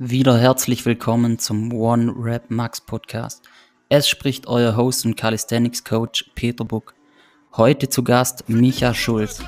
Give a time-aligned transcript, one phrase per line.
[0.00, 3.44] Wieder herzlich willkommen zum One Rap Max Podcast.
[3.88, 6.94] Es spricht euer Host und Calisthenics Coach Peter Buck.
[7.56, 9.40] Heute zu Gast Micha Schulz.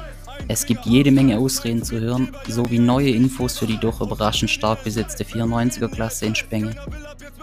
[0.46, 4.84] Es gibt jede Menge Ausreden zu hören, sowie neue Infos für die doch überraschend stark
[4.84, 6.76] besetzte 94er Klasse in Spenge.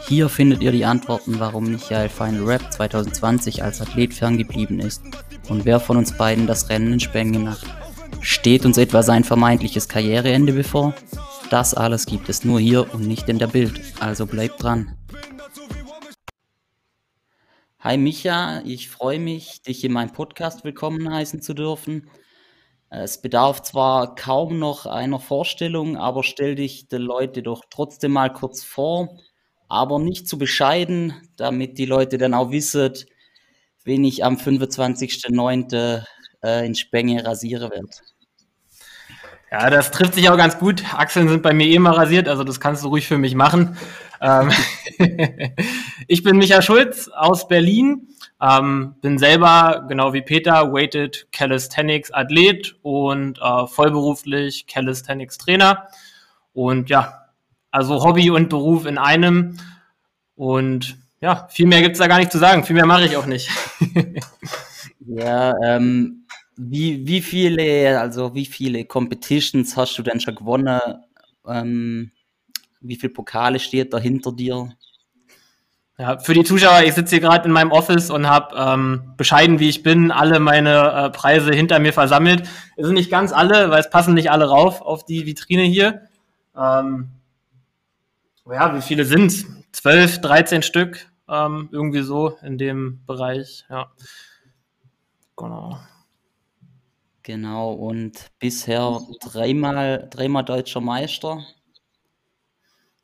[0.08, 5.02] Hier findet ihr die Antworten, warum Michael Final Rap 2020 als Athlet ferngeblieben ist
[5.50, 7.66] und wer von uns beiden das Rennen in Spenge macht.
[8.22, 10.94] Steht uns etwa sein vermeintliches Karriereende bevor?
[11.54, 14.98] Das alles gibt es nur hier und nicht in der Bild, also bleibt dran.
[17.77, 22.10] Hi Micha, ich freue mich, dich in meinem Podcast willkommen heißen zu dürfen.
[22.90, 28.34] Es bedarf zwar kaum noch einer Vorstellung, aber stell dich den Leuten doch trotzdem mal
[28.34, 29.20] kurz vor,
[29.70, 32.94] aber nicht zu bescheiden, damit die Leute dann auch wissen,
[33.84, 36.04] wen ich am 25.09.
[36.44, 37.88] Äh, in Spenge rasiere werde.
[39.53, 40.84] Ja, das trifft sich auch ganz gut.
[40.95, 43.77] Achseln sind bei mir eh mal rasiert, also das kannst du ruhig für mich machen.
[44.20, 44.49] Ähm
[46.07, 48.07] ich bin Micha Schulz aus Berlin,
[48.41, 55.88] ähm, bin selber, genau wie Peter, Weighted Calisthenics Athlet und äh, vollberuflich Calisthenics Trainer.
[56.54, 57.27] Und ja,
[57.70, 59.60] also Hobby und Beruf in einem.
[60.34, 62.63] Und ja, viel mehr gibt's da gar nicht zu sagen.
[62.63, 63.51] Viel mehr mache ich auch nicht.
[65.06, 66.22] ja, ähm,
[66.56, 70.79] wie, wie viele, also wie viele Competitions hast du denn schon gewonnen?
[71.47, 72.12] Ähm,
[72.81, 74.69] wie viele Pokale steht da hinter dir?
[75.97, 79.59] Ja, für die Zuschauer, ich sitze hier gerade in meinem Office und habe ähm, bescheiden
[79.59, 82.50] wie ich bin, alle meine äh, Preise hinter mir versammelt.
[82.75, 86.07] Es sind nicht ganz alle, weil es passen nicht alle rauf auf die Vitrine hier.
[86.57, 87.09] Ähm,
[88.51, 93.91] ja, wie viele sind 12, 13 Stück, ähm, irgendwie so in dem Bereich, ja.
[95.38, 95.79] Genau.
[97.24, 101.41] Genau, und bisher dreimal, dreimal deutscher Meister.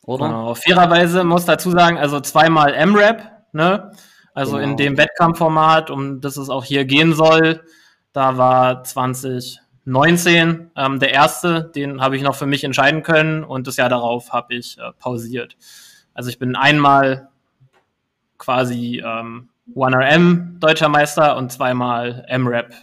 [0.03, 0.27] Oder?
[0.27, 0.55] Genau.
[0.55, 3.91] Fairerweise muss dazu sagen, also zweimal M-Rap, ne?
[4.33, 4.69] Also genau.
[4.69, 7.63] in dem Wettkampfformat, um das es auch hier gehen soll.
[8.11, 13.67] Da war 2019 ähm, der erste, den habe ich noch für mich entscheiden können und
[13.67, 15.55] das Jahr darauf habe ich äh, pausiert.
[16.13, 17.29] Also ich bin einmal
[18.37, 22.73] quasi ähm, 1RM deutscher Meister und zweimal M-Rap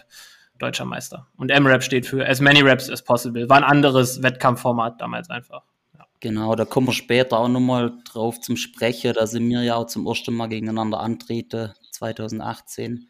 [0.57, 1.27] deutscher Meister.
[1.37, 3.49] Und M-Rap steht für As Many Raps as Possible.
[3.49, 5.63] War ein anderes Wettkampfformat damals einfach.
[5.97, 6.05] Ja.
[6.19, 9.13] Genau, da kommen wir später auch nochmal drauf zum Sprechen.
[9.13, 13.07] Da sind wir ja auch zum ersten Mal gegeneinander antreten, 2018.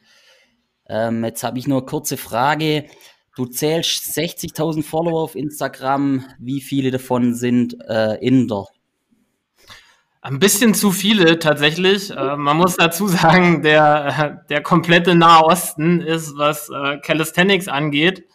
[0.89, 2.85] Ähm, jetzt habe ich nur eine kurze Frage.
[3.35, 6.25] Du zählst 60.000 Follower auf Instagram.
[6.39, 8.65] Wie viele davon sind äh, Inder?
[10.27, 12.11] Ein bisschen zu viele tatsächlich.
[12.11, 18.25] Äh, man muss dazu sagen, der, der komplette Nahe Osten ist, was äh, Calisthenics angeht,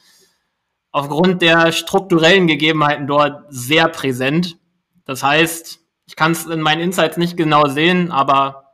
[0.91, 4.57] aufgrund der strukturellen Gegebenheiten dort sehr präsent.
[5.05, 8.71] Das heißt, ich kann es in meinen Insights nicht genau sehen, aber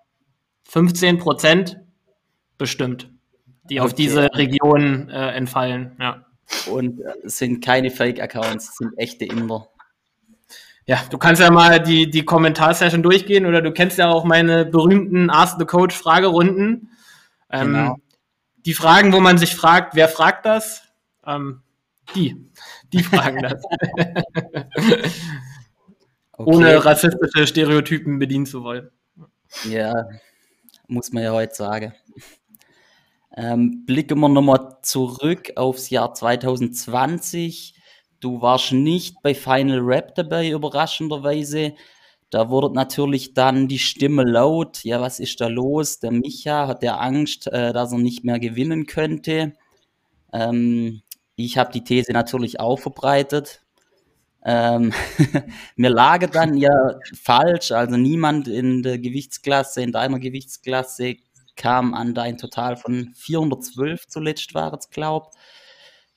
[0.68, 1.80] 15 Prozent
[2.56, 3.10] bestimmt,
[3.68, 3.86] die okay.
[3.86, 5.96] auf diese Region äh, entfallen.
[5.98, 6.24] Ja.
[6.70, 9.70] Und äh, es sind keine Fake-Accounts, es sind echte Inder.
[10.88, 14.64] Ja, du kannst ja mal die, die Kommentarsession durchgehen oder du kennst ja auch meine
[14.64, 16.90] berühmten Ask the Coach Fragerunden.
[17.50, 17.96] Ähm, genau.
[18.64, 20.82] Die Fragen, wo man sich fragt, wer fragt das?
[21.26, 21.60] Ähm,
[22.14, 22.42] die.
[22.90, 23.62] Die fragen das.
[26.32, 26.50] okay.
[26.56, 28.88] Ohne rassistische Stereotypen bedienen zu wollen.
[29.68, 30.08] Ja,
[30.86, 31.92] muss man ja heute sagen.
[33.36, 37.77] Ähm, blicken wir nochmal zurück aufs Jahr 2020.
[38.20, 41.74] Du warst nicht bei Final Rap dabei, überraschenderweise.
[42.30, 44.84] Da wurde natürlich dann die Stimme laut.
[44.84, 46.00] Ja, was ist da los?
[46.00, 49.54] Der Micha hat der Angst, äh, dass er nicht mehr gewinnen könnte.
[50.32, 51.02] Ähm,
[51.36, 53.62] ich habe die These natürlich auch verbreitet.
[54.44, 54.92] Ähm,
[55.76, 57.72] mir lag dann ja falsch.
[57.72, 61.16] Also niemand in der Gewichtsklasse, in deiner Gewichtsklasse,
[61.56, 65.32] kam an dein Total von 412 zuletzt war es, glaub,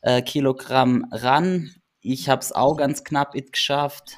[0.01, 1.72] äh, Kilogramm ran.
[2.01, 4.17] Ich habe es auch ganz knapp it geschafft.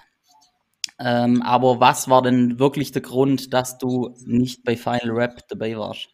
[1.00, 5.78] Ähm, aber was war denn wirklich der Grund, dass du nicht bei Final Rap dabei
[5.78, 6.10] warst?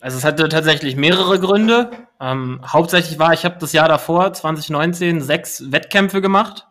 [0.00, 1.90] Also es hatte tatsächlich mehrere Gründe.
[2.20, 6.66] Ähm, hauptsächlich war, ich habe das Jahr davor, 2019, sechs Wettkämpfe gemacht,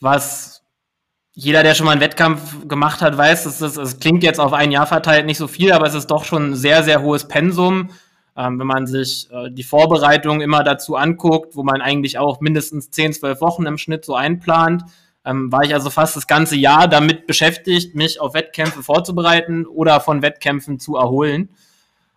[0.00, 0.64] was
[1.32, 4.52] jeder, der schon mal einen Wettkampf gemacht hat, weiß, dass das, es klingt jetzt auf
[4.52, 7.26] ein Jahr verteilt nicht so viel, aber es ist doch schon ein sehr, sehr hohes
[7.26, 7.90] Pensum.
[8.36, 12.90] Ähm, wenn man sich äh, die Vorbereitung immer dazu anguckt, wo man eigentlich auch mindestens
[12.90, 14.82] 10, 12 Wochen im Schnitt so einplant,
[15.24, 20.00] ähm, war ich also fast das ganze Jahr damit beschäftigt, mich auf Wettkämpfe vorzubereiten oder
[20.00, 21.48] von Wettkämpfen zu erholen.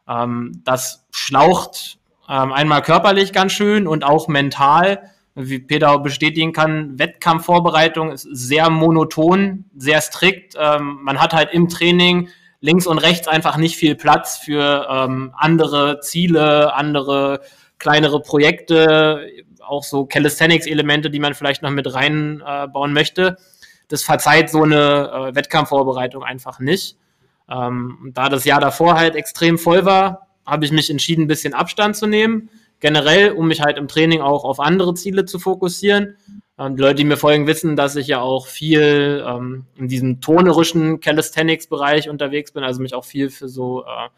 [0.08, 6.52] Ähm, das schlaucht ähm, einmal körperlich ganz schön und auch mental, wie Peter auch bestätigen
[6.52, 10.56] kann, Wettkampfvorbereitung ist sehr monoton, sehr strikt.
[10.60, 12.30] Ähm, man hat halt im Training
[12.60, 17.42] links und rechts einfach nicht viel Platz für ähm, andere Ziele, andere
[17.78, 19.28] kleinere Projekte,
[19.62, 23.38] auch so Calisthenics-Elemente, die man vielleicht noch mit reinbauen äh, möchte.
[23.88, 26.98] Das verzeiht so eine äh, Wettkampfvorbereitung einfach nicht.
[27.50, 31.54] Ähm, da das Jahr davor halt extrem voll war, habe ich mich entschieden, ein bisschen
[31.54, 32.50] Abstand zu nehmen.
[32.80, 36.18] Generell, um mich halt im Training auch auf andere Ziele zu fokussieren.
[36.60, 40.22] Ähm, die Leute, die mir folgen, wissen, dass ich ja auch viel ähm, in diesem
[40.22, 44.10] tonerischen Calisthenics-Bereich unterwegs bin, also mich auch viel für so äh,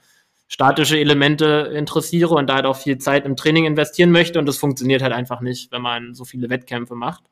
[0.48, 4.40] statische Elemente interessiere und da halt auch viel Zeit im Training investieren möchte.
[4.40, 7.24] Und das funktioniert halt einfach nicht, wenn man so viele Wettkämpfe macht.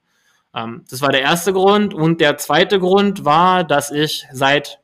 [0.53, 1.93] Ähm, das war der erste Grund.
[1.93, 4.79] Und der zweite Grund war, dass ich seit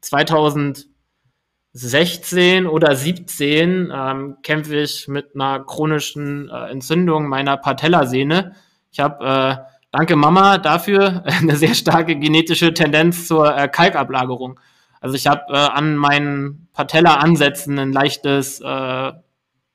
[0.00, 8.54] 2016 oder 17 ähm, kämpfe ich mit einer chronischen äh, Entzündung meiner Patellasehne.
[8.98, 9.56] Ich habe, äh,
[9.92, 14.58] danke Mama dafür, eine sehr starke genetische Tendenz zur äh, Kalkablagerung.
[15.00, 19.12] Also ich habe äh, an meinen Patella-Ansätzen ein leichtes äh,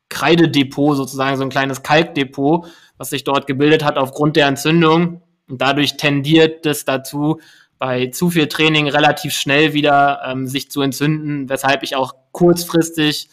[0.09, 2.67] Kreidedepot, sozusagen so ein kleines Kalkdepot,
[2.97, 5.21] was sich dort gebildet hat aufgrund der Entzündung.
[5.47, 7.39] Und dadurch tendiert es dazu,
[7.79, 13.29] bei zu viel Training relativ schnell wieder ähm, sich zu entzünden, weshalb ich auch kurzfristig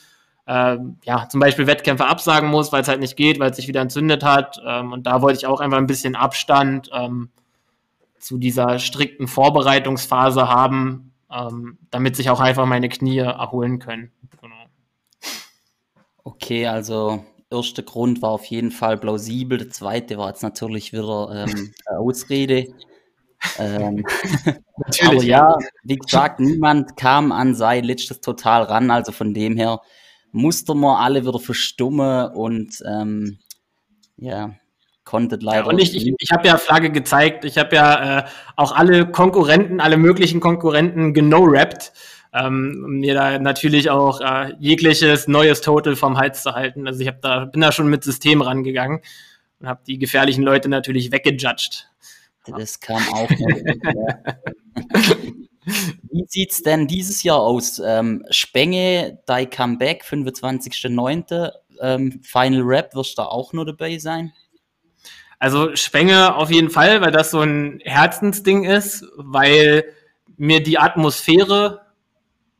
[0.51, 3.69] äh, ja, zum Beispiel Wettkämpfe absagen muss, weil es halt nicht geht, weil es sich
[3.69, 4.61] wieder entzündet hat.
[4.67, 7.31] Ähm, und da wollte ich auch einfach ein bisschen Abstand ähm,
[8.19, 14.11] zu dieser strikten Vorbereitungsphase haben, ähm, damit sich auch einfach meine Knie erholen können.
[14.41, 14.57] Genau.
[16.25, 19.57] Okay, also erster Grund war auf jeden Fall plausibel.
[19.57, 22.75] Der zweite war jetzt natürlich wieder ähm, Ausrede.
[23.57, 24.05] ähm,
[25.07, 28.91] aber ja, wie gesagt, niemand kam an sein letztes total ran.
[28.91, 29.81] Also von dem her
[30.33, 33.39] musste man alle wieder verstummen und ähm,
[34.17, 34.55] ja,
[35.05, 35.63] konntet leider.
[35.63, 38.25] Ja, und ich, ich, ich habe ja Flagge gezeigt, ich habe ja äh,
[38.57, 41.93] auch alle Konkurrenten, alle möglichen Konkurrenten geno-rappt,
[42.33, 46.87] ähm, um mir da natürlich auch äh, jegliches neues Total vom Hals zu halten.
[46.87, 49.01] Also ich hab da, bin da schon mit System rangegangen
[49.59, 51.89] und habe die gefährlichen Leute natürlich weggejudged.
[52.47, 53.29] Das kam auch.
[56.11, 57.81] Wie sieht's denn dieses Jahr aus?
[57.85, 61.51] Ähm, Spenge, dein Comeback, 25.09.
[61.81, 64.33] Ähm, Final Rap, wirst du da auch nur dabei sein?
[65.39, 69.85] Also Spenge auf jeden Fall, weil das so ein Herzensding ist, weil
[70.37, 71.81] mir die Atmosphäre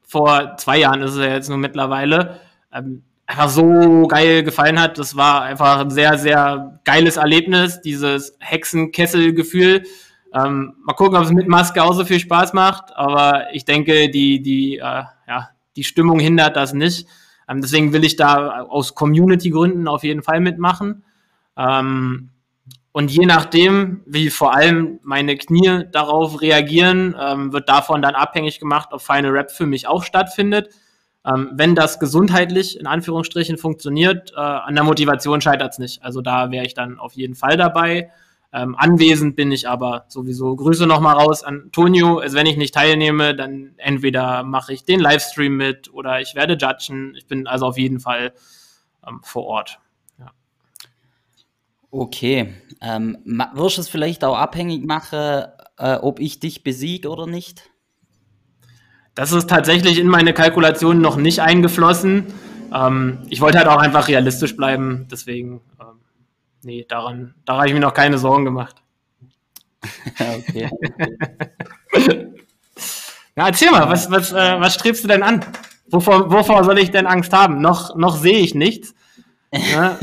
[0.03, 2.41] vor zwei Jahren ist es ja jetzt nur mittlerweile,
[2.73, 4.99] ähm, einfach so geil gefallen hat.
[4.99, 9.85] Das war einfach ein sehr, sehr geiles Erlebnis, dieses Hexenkessel-Gefühl.
[10.33, 14.11] Ähm, mal gucken, ob es mit Maske auch so viel Spaß macht, aber ich denke,
[14.11, 17.09] die, die, äh, ja, die Stimmung hindert das nicht.
[17.49, 21.05] Ähm, deswegen will ich da aus Community-Gründen auf jeden Fall mitmachen.
[21.57, 22.31] Ähm,
[22.93, 28.59] und je nachdem, wie vor allem meine Knie darauf reagieren, ähm, wird davon dann abhängig
[28.59, 30.71] gemacht, ob Final Rap für mich auch stattfindet.
[31.25, 36.03] Ähm, wenn das gesundheitlich in Anführungsstrichen funktioniert, äh, an der Motivation scheitert es nicht.
[36.03, 38.11] Also da wäre ich dann auf jeden Fall dabei.
[38.53, 40.57] Ähm, anwesend bin ich aber sowieso.
[40.57, 42.19] Grüße nochmal raus an Antonio.
[42.19, 46.55] Also wenn ich nicht teilnehme, dann entweder mache ich den Livestream mit oder ich werde
[46.55, 47.15] judgen.
[47.17, 48.33] Ich bin also auf jeden Fall
[49.07, 49.79] ähm, vor Ort.
[51.91, 52.55] Okay.
[52.81, 53.19] Ähm,
[53.55, 55.45] wirst du es vielleicht auch abhängig machen,
[55.77, 57.71] äh, ob ich dich besiege oder nicht?
[59.15, 62.27] Das ist tatsächlich in meine Kalkulation noch nicht eingeflossen.
[62.73, 65.63] Ähm, ich wollte halt auch einfach realistisch bleiben, deswegen,
[66.63, 68.77] nee, daran, da habe ich mir noch keine Sorgen gemacht.
[70.19, 70.71] okay.
[73.37, 75.45] ja, erzähl mal, was, was, äh, was strebst du denn an?
[75.91, 77.61] Wovor, wovor soll ich denn Angst haben?
[77.61, 78.95] Noch, noch sehe ich nichts.
[79.53, 79.99] Ja,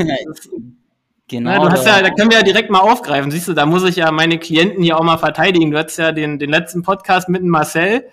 [1.30, 1.52] Genau.
[1.52, 3.32] Ja, du hast ja, da können wir ja direkt mal aufgreifen.
[3.32, 5.72] Siehst du, da muss ich ja meine Klienten hier auch mal verteidigen.
[5.72, 8.06] Du hattest ja den, den letzten Podcast mit Marcel,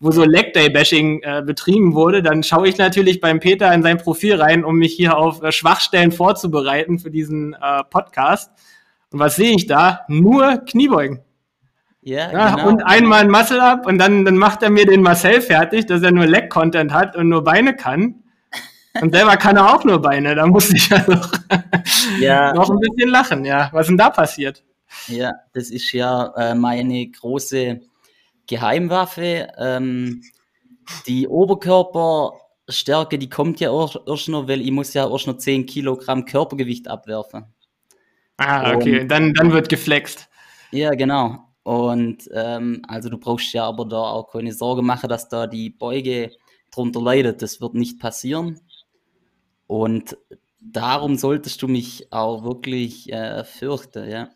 [0.00, 2.22] wo so Leg Day Bashing äh, betrieben wurde.
[2.22, 5.52] Dann schaue ich natürlich beim Peter in sein Profil rein, um mich hier auf äh,
[5.52, 8.50] Schwachstellen vorzubereiten für diesen äh, Podcast.
[9.10, 10.00] Und was sehe ich da?
[10.08, 11.20] Nur Kniebeugen.
[12.02, 12.68] Ja, ja genau.
[12.68, 16.02] Und einmal ein Muscle Up und dann, dann macht er mir den Marcel fertig, dass
[16.02, 18.22] er nur Leg Content hat und nur Beine kann.
[19.00, 20.34] Und selber kann er auch nur Beine.
[20.34, 21.32] Da muss ich ja noch,
[22.20, 22.52] ja.
[22.54, 23.44] noch ein bisschen lachen.
[23.44, 24.62] Ja, was ist denn da passiert?
[25.08, 27.80] Ja, das ist ja äh, meine große
[28.48, 29.48] Geheimwaffe.
[29.56, 30.22] Ähm,
[31.06, 36.24] die Oberkörperstärke, die kommt ja erst noch, weil ich muss ja erst noch 10 Kilogramm
[36.24, 37.46] Körpergewicht abwerfen.
[38.38, 39.02] Ah, okay.
[39.02, 40.28] Und, dann, dann wird geflext.
[40.72, 41.44] Ja, genau.
[41.62, 45.70] Und ähm, also du brauchst ja aber da auch keine Sorge machen, dass da die
[45.70, 46.32] Beuge
[46.70, 47.42] drunter leidet.
[47.42, 48.60] Das wird nicht passieren.
[49.66, 50.16] Und
[50.60, 54.30] darum solltest du mich auch wirklich äh, fürchten, ja.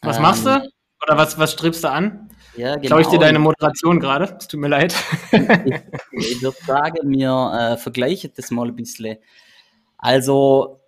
[0.00, 0.70] Was ähm, machst du?
[1.02, 2.30] Oder was, was strebst du an?
[2.56, 2.86] Ja, genau.
[2.86, 4.36] Klaue ich dir deine Moderation gerade?
[4.38, 4.94] Es tut mir leid.
[5.32, 5.40] ich,
[6.12, 9.16] ich würde sagen, wir äh, vergleichen das mal ein bisschen.
[9.96, 10.80] Also,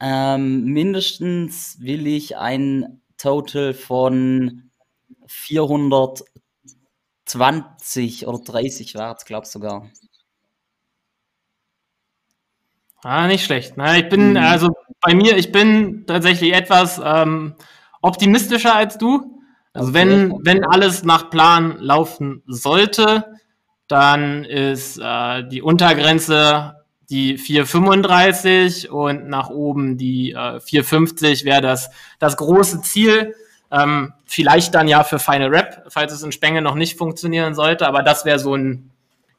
[0.00, 4.70] ähm, mindestens will ich ein Total von
[5.26, 9.88] 420 oder 30 war es, glaube ich sogar.
[13.02, 13.74] Ah, nicht schlecht.
[13.76, 14.36] Na, ich bin, mhm.
[14.36, 17.54] also bei mir, ich bin tatsächlich etwas ähm,
[18.02, 19.37] optimistischer als du.
[19.78, 23.24] Also wenn, wenn alles nach Plan laufen sollte,
[23.86, 26.74] dann ist äh, die Untergrenze
[27.10, 33.34] die 435 und nach oben die äh, 450 wäre das, das große Ziel.
[33.70, 37.86] Ähm, vielleicht dann ja für Final Rap, falls es in Spenge noch nicht funktionieren sollte,
[37.86, 38.90] aber das wäre so ein,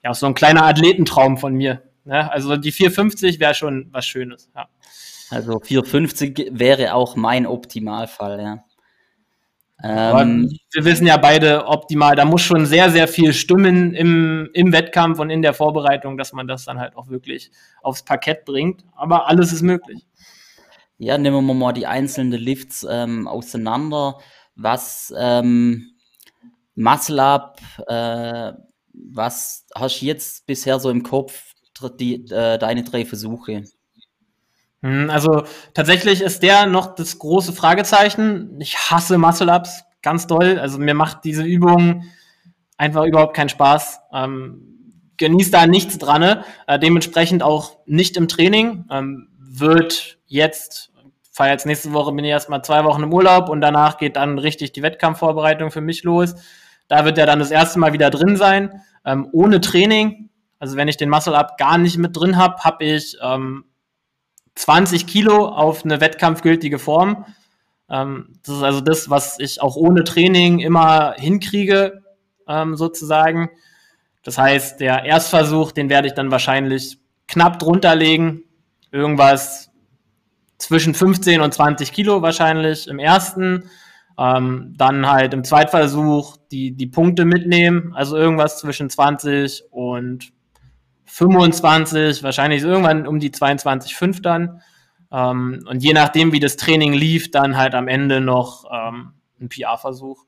[0.03, 1.81] ja, so ein kleiner Athletentraum von mir.
[2.05, 2.31] Ne?
[2.31, 4.49] Also die 450 wäre schon was Schönes.
[4.55, 4.67] Ja.
[5.29, 8.63] Also 450 wäre auch mein Optimalfall, ja.
[9.81, 14.73] Ähm, wir wissen ja beide optimal, da muss schon sehr, sehr viel stimmen im, im
[14.73, 18.83] Wettkampf und in der Vorbereitung, dass man das dann halt auch wirklich aufs Parkett bringt.
[18.95, 20.05] Aber alles ist möglich.
[20.97, 24.19] Ja, nehmen wir mal die einzelnen Lifts ähm, auseinander.
[24.55, 25.91] Was ähm,
[26.75, 28.51] Muscle Up, äh,
[28.93, 31.53] was hast du jetzt bisher so im Kopf,
[31.97, 33.63] die, äh, deine drei Versuche?
[34.81, 35.43] Hm, also
[35.73, 38.59] tatsächlich ist der noch das große Fragezeichen.
[38.59, 40.59] Ich hasse Muscle-Ups ganz doll.
[40.59, 42.05] Also mir macht diese Übung
[42.77, 43.99] einfach überhaupt keinen Spaß.
[44.13, 44.69] Ähm,
[45.17, 46.43] genießt da nichts dran.
[46.67, 48.85] Äh, dementsprechend auch nicht im Training.
[48.89, 50.91] Ähm, wird jetzt,
[51.31, 54.39] fahre jetzt nächste Woche, bin ich erstmal zwei Wochen im Urlaub und danach geht dann
[54.39, 56.35] richtig die Wettkampfvorbereitung für mich los.
[56.87, 58.81] Da wird er dann das erste Mal wieder drin sein.
[59.05, 60.29] Ähm, ohne Training.
[60.59, 63.65] Also wenn ich den Muscle-Up gar nicht mit drin habe, habe ich ähm,
[64.55, 67.25] 20 Kilo auf eine wettkampfgültige Form.
[67.89, 72.03] Ähm, das ist also das, was ich auch ohne Training immer hinkriege,
[72.47, 73.49] ähm, sozusagen.
[74.23, 78.43] Das heißt, der Erstversuch, den werde ich dann wahrscheinlich knapp drunter legen.
[78.91, 79.71] Irgendwas
[80.57, 83.69] zwischen 15 und 20 Kilo wahrscheinlich im ersten.
[84.17, 87.93] Ähm, dann halt im Zweitversuch die, die Punkte mitnehmen.
[87.95, 90.33] Also irgendwas zwischen 20 und
[91.09, 94.61] 25, wahrscheinlich irgendwann um die 22,5 dann.
[95.11, 99.49] Ähm, und je nachdem, wie das Training lief, dann halt am Ende noch ähm, ein
[99.49, 100.25] PR-Versuch.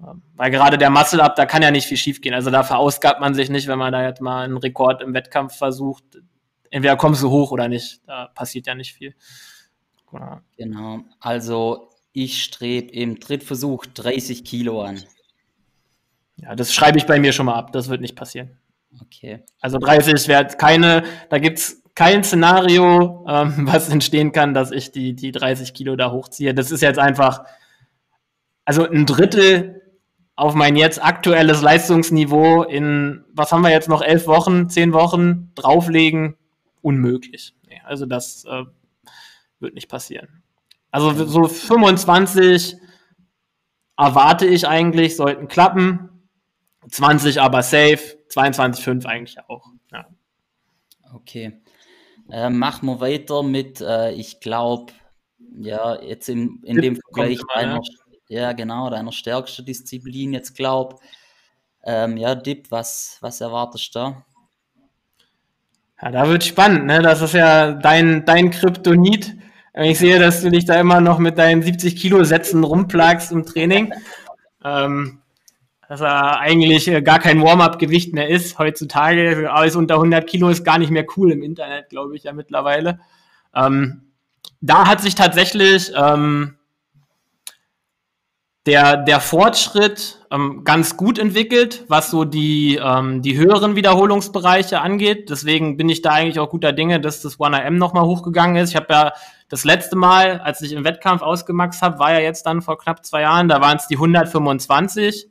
[0.00, 2.34] Ähm, weil gerade der Muscle-Up, da kann ja nicht viel schief gehen.
[2.34, 5.56] Also da verausgabt man sich nicht, wenn man da jetzt mal einen Rekord im Wettkampf
[5.56, 6.04] versucht.
[6.70, 8.00] Entweder kommst du hoch oder nicht.
[8.06, 9.14] Da passiert ja nicht viel.
[10.10, 10.40] Genau.
[10.56, 11.00] genau.
[11.18, 15.02] Also ich strebe im Drittversuch 30 Kilo an.
[16.36, 17.72] Ja, das schreibe ich bei mir schon mal ab.
[17.72, 18.58] Das wird nicht passieren.
[19.02, 19.44] Okay.
[19.60, 24.92] Also 30 wäre keine, da gibt es kein Szenario, ähm, was entstehen kann, dass ich
[24.92, 26.54] die, die 30 Kilo da hochziehe.
[26.54, 27.44] Das ist jetzt einfach,
[28.64, 29.82] also ein Drittel
[30.36, 35.50] auf mein jetzt aktuelles Leistungsniveau in, was haben wir jetzt noch, elf Wochen, zehn Wochen
[35.54, 36.36] drauflegen,
[36.82, 37.54] unmöglich.
[37.84, 38.64] Also das äh,
[39.60, 40.42] wird nicht passieren.
[40.90, 42.76] Also so 25
[43.96, 46.15] erwarte ich eigentlich, sollten klappen.
[46.90, 48.16] 20 aber safe.
[48.30, 49.66] 22,5 eigentlich auch.
[49.92, 50.06] Ja.
[51.14, 51.60] Okay.
[52.30, 54.92] Äh, machen wir weiter mit, äh, ich glaube,
[55.58, 57.80] ja, jetzt in, in dem Vergleich deiner,
[58.28, 58.52] ja.
[58.52, 60.96] genau, deiner stärksten Disziplin jetzt glaube
[61.86, 64.24] ähm, ja, Dip, was, was erwartest du da?
[66.02, 67.00] Ja, da wird spannend, ne?
[67.00, 69.36] Das ist ja dein, dein Kryptonit.
[69.72, 73.46] Ich sehe, dass du dich da immer noch mit deinen 70 Kilo Sätzen rumplagst im
[73.46, 73.92] Training.
[74.64, 75.22] ähm,
[75.88, 79.50] dass er eigentlich äh, gar kein Warm-up-Gewicht mehr ist heutzutage.
[79.52, 83.00] Alles unter 100 Kilo ist gar nicht mehr cool im Internet, glaube ich ja mittlerweile.
[83.54, 84.12] Ähm,
[84.60, 86.56] da hat sich tatsächlich ähm,
[88.66, 95.30] der, der Fortschritt ähm, ganz gut entwickelt, was so die, ähm, die höheren Wiederholungsbereiche angeht.
[95.30, 98.70] Deswegen bin ich da eigentlich auch guter Dinge, dass das 1AM nochmal hochgegangen ist.
[98.70, 99.12] Ich habe ja
[99.48, 103.06] das letzte Mal, als ich im Wettkampf ausgemaxt habe, war ja jetzt dann vor knapp
[103.06, 105.28] zwei Jahren, da waren es die 125.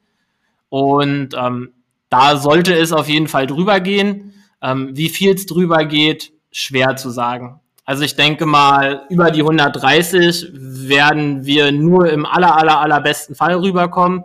[0.70, 1.74] Und ähm,
[2.10, 4.34] da sollte es auf jeden Fall drüber gehen.
[4.62, 7.60] Ähm, wie viel es drüber geht, schwer zu sagen.
[7.86, 13.56] Also ich denke mal, über die 130 werden wir nur im aller, aller, allerbesten Fall
[13.56, 14.24] rüberkommen.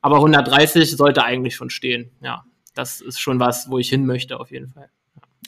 [0.00, 2.10] Aber 130 sollte eigentlich schon stehen.
[2.20, 4.88] Ja, das ist schon was, wo ich hin möchte, auf jeden Fall.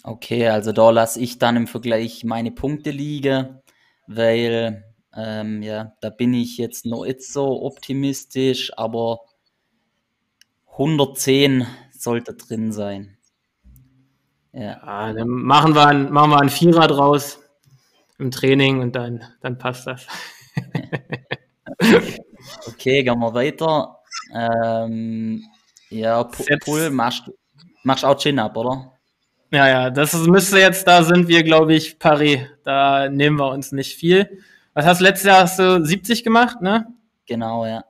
[0.05, 3.61] Okay, also da lasse ich dann im Vergleich meine Punkte liegen,
[4.07, 4.85] weil
[5.17, 9.21] ähm, ja, da bin ich jetzt noch nicht so optimistisch, aber
[10.79, 13.19] 110 sollte drin sein.
[14.53, 14.63] Ja.
[14.63, 17.41] ja dann machen wir, ein, machen wir einen Vierer draus.
[18.19, 20.07] im Training und dann, dann passt das.
[22.67, 23.99] okay, gehen wir weiter.
[24.33, 25.45] Ähm,
[25.91, 27.31] ja, Pull machst,
[27.83, 28.93] machst auch Chin-Up, oder?
[29.51, 32.47] Ja, ja, das müsste jetzt, da sind wir, glaube ich, pari.
[32.65, 34.43] Da nehmen wir uns nicht viel.
[34.75, 35.43] Was hast du letztes Jahr?
[35.43, 36.87] Hast du 70 gemacht, ne?
[37.27, 37.85] Genau, ja.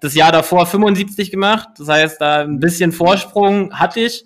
[0.00, 1.70] Das Jahr davor 75 gemacht.
[1.78, 4.24] Das heißt, da ein bisschen Vorsprung hatte ich.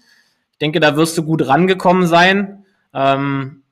[0.53, 2.65] Ich denke, da wirst du gut rangekommen sein.
[2.93, 3.63] Ähm,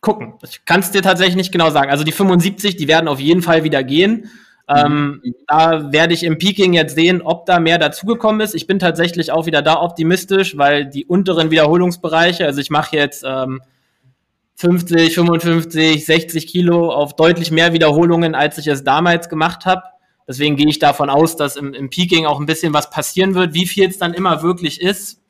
[0.00, 0.34] gucken.
[0.42, 1.90] Ich kann es dir tatsächlich nicht genau sagen.
[1.90, 4.30] Also die 75, die werden auf jeden Fall wieder gehen.
[4.68, 5.34] Ähm, mhm.
[5.46, 8.54] Da werde ich im Peaking jetzt sehen, ob da mehr dazugekommen ist.
[8.54, 13.24] Ich bin tatsächlich auch wieder da optimistisch, weil die unteren Wiederholungsbereiche, also ich mache jetzt
[13.26, 13.62] ähm,
[14.56, 19.82] 50, 55, 60 Kilo auf deutlich mehr Wiederholungen, als ich es damals gemacht habe.
[20.28, 23.54] Deswegen gehe ich davon aus, dass im, im Peaking auch ein bisschen was passieren wird.
[23.54, 25.22] Wie viel es dann immer wirklich ist,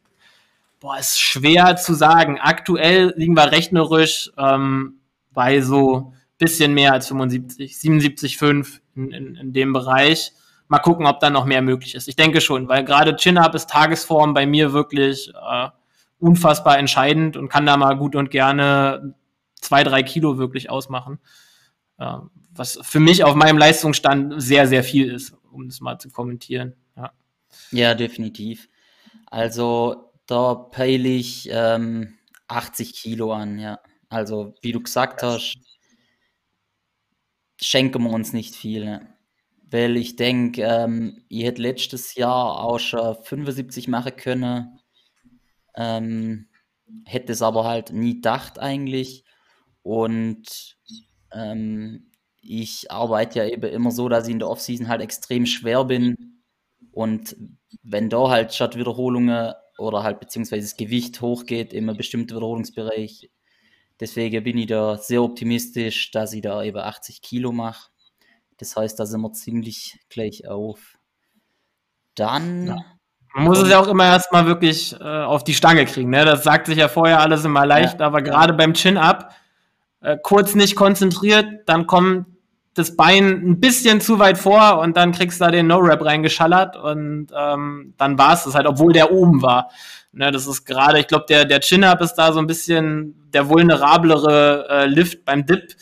[0.80, 2.38] boah, ist schwer zu sagen.
[2.40, 5.00] Aktuell liegen wir rechnerisch ähm,
[5.32, 10.32] bei so bisschen mehr als 75, 77,5 in, in, in dem Bereich.
[10.68, 12.08] Mal gucken, ob da noch mehr möglich ist.
[12.08, 15.68] Ich denke schon, weil gerade Chin-Up ist Tagesform bei mir wirklich äh,
[16.18, 19.14] unfassbar entscheidend und kann da mal gut und gerne
[19.60, 21.18] zwei, drei Kilo wirklich ausmachen.
[21.98, 22.16] Äh,
[22.56, 26.74] was für mich auf meinem Leistungsstand sehr, sehr viel ist, um das mal zu kommentieren.
[26.96, 27.12] Ja,
[27.70, 28.68] ja definitiv.
[29.26, 33.80] Also da peile ich ähm, 80 Kilo an, ja.
[34.08, 35.58] Also wie du gesagt hast,
[37.60, 38.84] schenken wir uns nicht viel.
[38.84, 39.14] Ne?
[39.68, 44.78] Weil ich denke, ähm, ich hätte letztes Jahr auch schon 75 machen können.
[45.74, 46.48] Ähm,
[47.04, 49.24] hätte es aber halt nie gedacht eigentlich.
[49.82, 50.76] Und
[51.32, 52.10] ähm,
[52.48, 56.42] ich arbeite ja eben immer so, dass ich in der Offseason halt extrem schwer bin.
[56.92, 57.36] Und
[57.82, 63.30] wenn da halt statt Wiederholungen oder halt beziehungsweise das Gewicht hochgeht in einem bestimmten Wiederholungsbereich,
[63.98, 67.88] Deswegen bin ich da sehr optimistisch, dass ich da über 80 Kilo mache.
[68.58, 70.98] Das heißt, da sind wir ziemlich gleich auf.
[72.14, 72.66] Dann.
[72.68, 72.76] Ja.
[73.34, 76.10] Man muss es ja auch immer erstmal wirklich äh, auf die Stange kriegen.
[76.10, 76.24] Ne?
[76.24, 78.06] Das sagt sich ja vorher alles immer leicht, ja.
[78.06, 79.34] aber gerade beim Chin-Up,
[80.00, 82.26] äh, kurz nicht konzentriert, dann kommt
[82.76, 86.76] das Bein ein bisschen zu weit vor und dann kriegst du da den No-Rap reingeschallert
[86.76, 89.70] und ähm, dann war es das halt, obwohl der oben war.
[90.12, 93.48] Ne, das ist gerade, ich glaube, der, der Chin-Up ist da so ein bisschen der
[93.48, 95.74] vulnerablere äh, Lift beim Dip.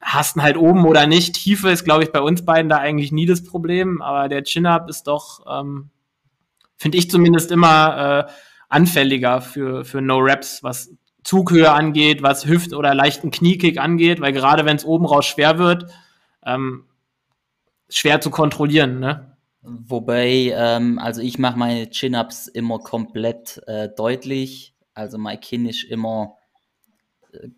[0.00, 1.34] Hast ihn halt oben oder nicht.
[1.36, 4.88] Tiefe ist, glaube ich, bei uns beiden da eigentlich nie das Problem, aber der Chin-Up
[4.88, 5.90] ist doch, ähm,
[6.76, 8.32] finde ich zumindest immer äh,
[8.68, 10.90] anfälliger für, für No-Raps, was
[11.24, 15.58] Zughöhe angeht, was Hüft- oder leichten Kniekick angeht, weil gerade wenn es oben raus schwer
[15.58, 15.86] wird,
[16.44, 16.84] ähm,
[17.88, 19.36] schwer zu kontrollieren, ne?
[19.62, 24.74] Wobei, ähm, also ich mache meine Chin-Ups immer komplett äh, deutlich.
[24.92, 26.36] Also mein Kinn ist immer
[27.32, 27.48] äh,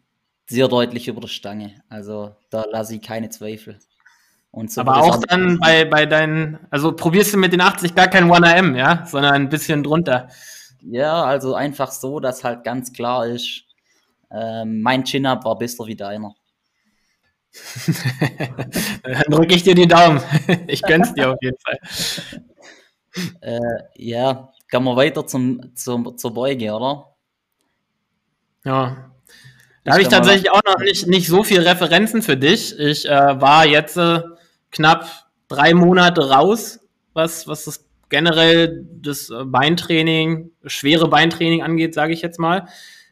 [0.47, 1.83] sehr deutlich über der Stange.
[1.89, 3.79] Also da lasse ich keine Zweifel.
[4.67, 8.31] So Aber auch dann bei, bei deinen, also probierst du mit den 80 gar kein
[8.31, 10.29] 1AM, ja, sondern ein bisschen drunter.
[10.91, 13.65] Ja, also einfach so, dass halt ganz klar ist,
[14.31, 16.35] ähm, mein Chin-Up war besser wie deiner.
[19.03, 20.21] Dann drücke ich dir die Daumen.
[20.67, 21.79] Ich gönn's dir auf jeden Fall.
[23.41, 23.61] Äh,
[23.95, 27.15] ja, gehen wir weiter zum, zum, zur Beuge, oder?
[28.65, 29.13] Ja.
[29.85, 32.77] Da habe ich tatsächlich auch noch nicht, nicht so viele Referenzen für dich.
[32.77, 34.21] Ich äh, war jetzt äh,
[34.73, 35.09] knapp
[35.47, 36.81] drei Monate raus,
[37.13, 42.69] was, was das generell das Beintraining, schwere Beintraining angeht, sage ich jetzt mal.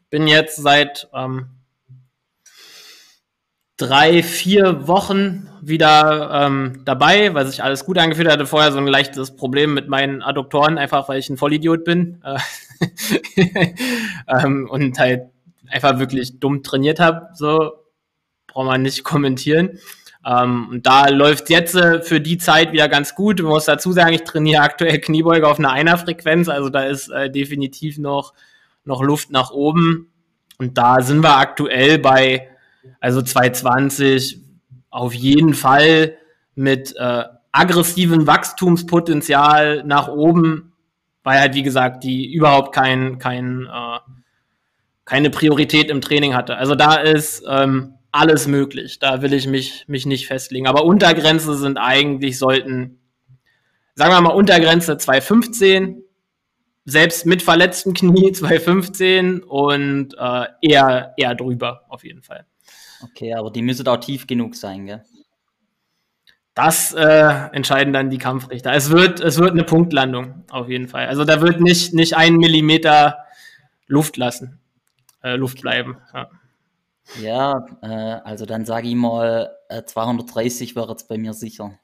[0.09, 1.49] Bin jetzt seit ähm,
[3.77, 8.45] drei, vier Wochen wieder ähm, dabei, weil sich alles gut angefühlt hatte.
[8.45, 12.37] Vorher so ein leichtes Problem mit meinen Adduktoren, einfach weil ich ein Vollidiot bin äh,
[14.27, 15.23] ähm, und halt
[15.69, 17.29] einfach wirklich dumm trainiert habe.
[17.33, 17.73] So
[18.47, 19.79] braucht man nicht kommentieren.
[20.25, 23.39] Ähm, und da läuft jetzt äh, für die Zeit wieder ganz gut.
[23.39, 27.29] Ich muss dazu sagen, ich trainiere aktuell Kniebeuge auf einer Einer-Frequenz, also da ist äh,
[27.29, 28.33] definitiv noch,
[28.85, 30.11] noch Luft nach oben.
[30.57, 32.49] Und da sind wir aktuell bei
[32.99, 34.39] also 2020
[34.89, 36.15] auf jeden Fall
[36.55, 40.73] mit äh, aggressivem Wachstumspotenzial nach oben,
[41.23, 43.99] weil halt, wie gesagt, die überhaupt kein, kein, äh,
[45.05, 46.57] keine Priorität im Training hatte.
[46.57, 48.99] Also da ist ähm, alles möglich.
[48.99, 50.67] Da will ich mich, mich nicht festlegen.
[50.67, 52.99] Aber Untergrenze sind eigentlich, sollten,
[53.95, 56.03] sagen wir mal, Untergrenze 215,
[56.85, 62.45] selbst mit verletztem Knie 215 und äh, eher, eher drüber auf jeden Fall.
[63.01, 65.03] Okay, aber die müssen auch tief genug sein, gell?
[66.53, 68.73] Das äh, entscheiden dann die Kampfrichter.
[68.73, 71.07] Es wird, es wird eine Punktlandung, auf jeden Fall.
[71.07, 73.17] Also da wird nicht, nicht ein Millimeter
[73.87, 74.59] Luft lassen,
[75.23, 75.97] äh, Luft bleiben.
[76.13, 76.29] Ja.
[77.19, 81.77] Ja, äh, also dann sage ich mal, äh, 230 wäre jetzt bei mir sicher.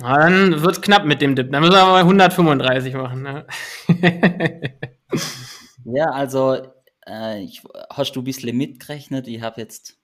[0.00, 1.50] Na, dann wird es knapp mit dem Dip.
[1.50, 3.22] Dann müssen wir aber 135 machen.
[3.22, 3.46] Ne?
[5.84, 6.56] ja, also
[7.08, 9.26] äh, ich, hast du ein bisschen mitgerechnet?
[9.28, 9.96] Ich habe jetzt.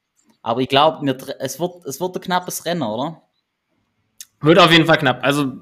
[0.43, 1.07] Aber ich glaube,
[1.39, 3.23] es wird, es wird ein knappes Rennen, oder?
[4.41, 5.21] Wird auf jeden Fall knapp.
[5.23, 5.53] Also,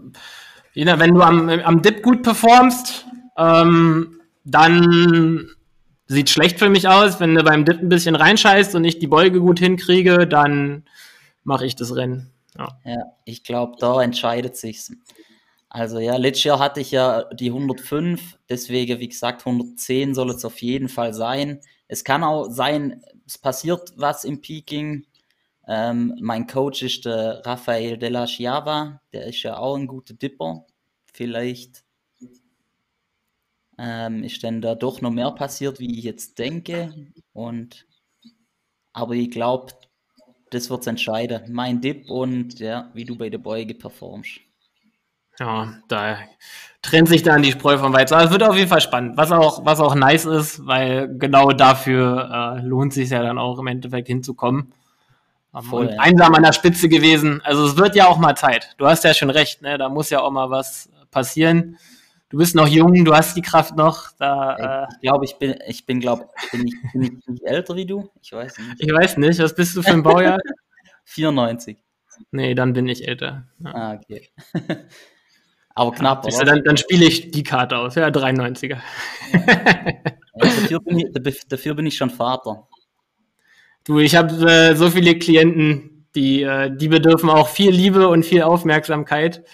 [0.74, 5.48] wenn du am, am Dip gut performst, ähm, dann
[6.12, 7.20] sieht schlecht für mich aus.
[7.20, 10.84] Wenn du beim Dip ein bisschen reinscheißt und ich die Beuge gut hinkriege, dann
[11.44, 12.30] mache ich das Rennen.
[12.56, 14.92] Ja, ja ich glaube, da entscheidet sich's.
[15.68, 20.44] Also ja, letztes Jahr hatte ich ja die 105, deswegen, wie gesagt, 110 soll es
[20.44, 21.60] auf jeden Fall sein.
[21.88, 25.06] Es kann auch sein, es passiert was im Peking.
[25.66, 30.12] Ähm, mein Coach ist der Rafael de la Chiava, der ist ja auch ein guter
[30.12, 30.66] Dipper.
[31.10, 31.84] Vielleicht
[33.78, 36.94] ähm, ist dann da doch noch mehr passiert, wie ich jetzt denke.
[37.32, 37.86] Und
[38.92, 39.72] aber ich glaube,
[40.50, 41.42] das wird es entscheiden.
[41.50, 44.40] Mein Dip und ja, wie du bei der Beuge performst.
[45.38, 46.18] Ja, da
[46.82, 48.14] trennt sich dann die Spreu vom Weizen.
[48.14, 51.52] Aber es wird auf jeden Fall spannend, was auch, was auch nice ist, weil genau
[51.52, 54.72] dafür äh, lohnt sich ja dann auch im Endeffekt hinzukommen.
[55.54, 56.00] Ähm, Voll, und ja.
[56.00, 57.40] einsam an der Spitze gewesen.
[57.44, 58.74] Also es wird ja auch mal Zeit.
[58.76, 59.78] Du hast ja schon recht, ne?
[59.78, 61.78] Da muss ja auch mal was passieren.
[62.32, 64.08] Du bist noch jung, du hast die Kraft noch.
[64.18, 67.76] Da, äh, ich glaube, ich bin, ich bin, glaube bin ich, bin ich nicht älter
[67.76, 68.08] wie du?
[68.22, 68.76] Ich weiß nicht.
[68.78, 69.38] Ich weiß nicht.
[69.38, 70.38] Was bist du für ein Baujahr?
[71.04, 71.76] 94.
[72.30, 73.44] Nee, dann bin ich älter.
[73.58, 73.74] Ja.
[73.74, 74.30] Ah, okay.
[75.74, 77.96] Aber knapp, ja, Dann, dann spiele ich die Karte aus.
[77.96, 78.78] Ja, 93er.
[79.34, 79.46] ja,
[80.34, 82.66] dafür, bin ich, dafür, bin ich, schon Vater.
[83.84, 88.24] Du, ich habe äh, so viele Klienten, die, äh, die bedürfen auch viel Liebe und
[88.24, 89.44] viel Aufmerksamkeit.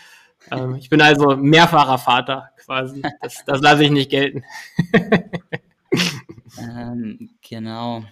[0.52, 3.02] Ähm, ich bin also mehrfacher Vater quasi.
[3.20, 4.44] Das, das lasse ich nicht gelten.
[6.58, 8.04] ähm, genau.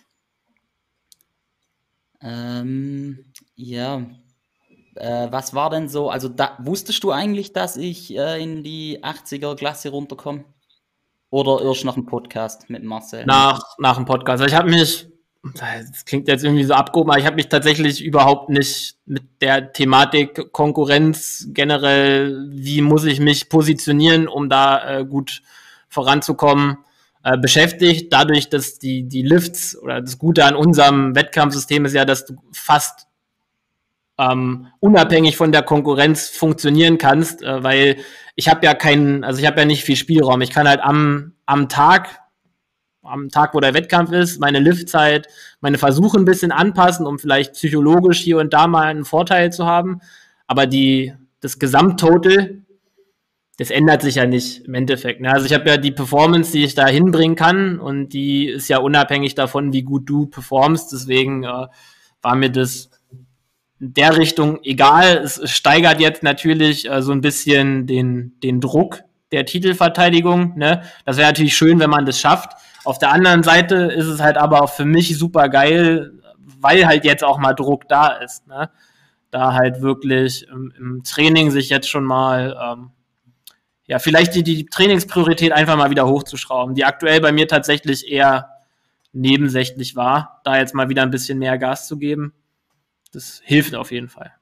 [2.22, 4.06] Ähm, ja,
[4.94, 9.04] äh, was war denn so, also da, wusstest du eigentlich, dass ich äh, in die
[9.04, 10.44] 80er-Klasse runterkomme?
[11.28, 13.26] Oder erst nach dem Podcast mit Marcel?
[13.26, 14.42] Nach, nach dem Podcast.
[14.42, 15.06] Also ich habe mich,
[15.54, 19.72] das klingt jetzt irgendwie so abgehoben, aber ich habe mich tatsächlich überhaupt nicht mit der
[19.72, 25.42] Thematik Konkurrenz generell, wie muss ich mich positionieren, um da äh, gut
[25.88, 26.78] voranzukommen,
[27.22, 28.12] äh, beschäftigt.
[28.12, 32.36] Dadurch, dass die, die Lifts oder das Gute an unserem Wettkampfsystem ist ja, dass du
[32.52, 33.06] fast
[34.18, 37.96] ähm, unabhängig von der Konkurrenz funktionieren kannst, äh, weil
[38.34, 40.40] ich habe ja keinen, also ich habe ja nicht viel Spielraum.
[40.40, 42.20] Ich kann halt am, am Tag,
[43.06, 45.28] am Tag, wo der Wettkampf ist, meine Liftzeit,
[45.60, 49.66] meine Versuche ein bisschen anpassen, um vielleicht psychologisch hier und da mal einen Vorteil zu
[49.66, 50.00] haben.
[50.46, 52.62] Aber die, das Gesamttotal,
[53.58, 55.20] das ändert sich ja nicht im Endeffekt.
[55.20, 55.32] Ne?
[55.32, 58.78] Also ich habe ja die Performance, die ich da hinbringen kann und die ist ja
[58.78, 60.92] unabhängig davon, wie gut du performst.
[60.92, 61.66] Deswegen äh,
[62.22, 62.90] war mir das
[63.78, 65.18] der Richtung egal.
[65.18, 69.00] Es steigert jetzt natürlich äh, so ein bisschen den, den Druck
[69.32, 70.56] der Titelverteidigung.
[70.56, 70.82] Ne?
[71.04, 72.52] Das wäre natürlich schön, wenn man das schafft.
[72.86, 76.12] Auf der anderen Seite ist es halt aber auch für mich super geil,
[76.60, 78.46] weil halt jetzt auch mal Druck da ist.
[78.46, 78.70] Ne?
[79.30, 82.90] Da halt wirklich im, im Training sich jetzt schon mal, ähm,
[83.86, 88.50] ja, vielleicht die, die Trainingspriorität einfach mal wieder hochzuschrauben, die aktuell bei mir tatsächlich eher
[89.12, 92.32] nebensächlich war, da jetzt mal wieder ein bisschen mehr Gas zu geben
[93.16, 94.32] das hilft auf jeden Fall.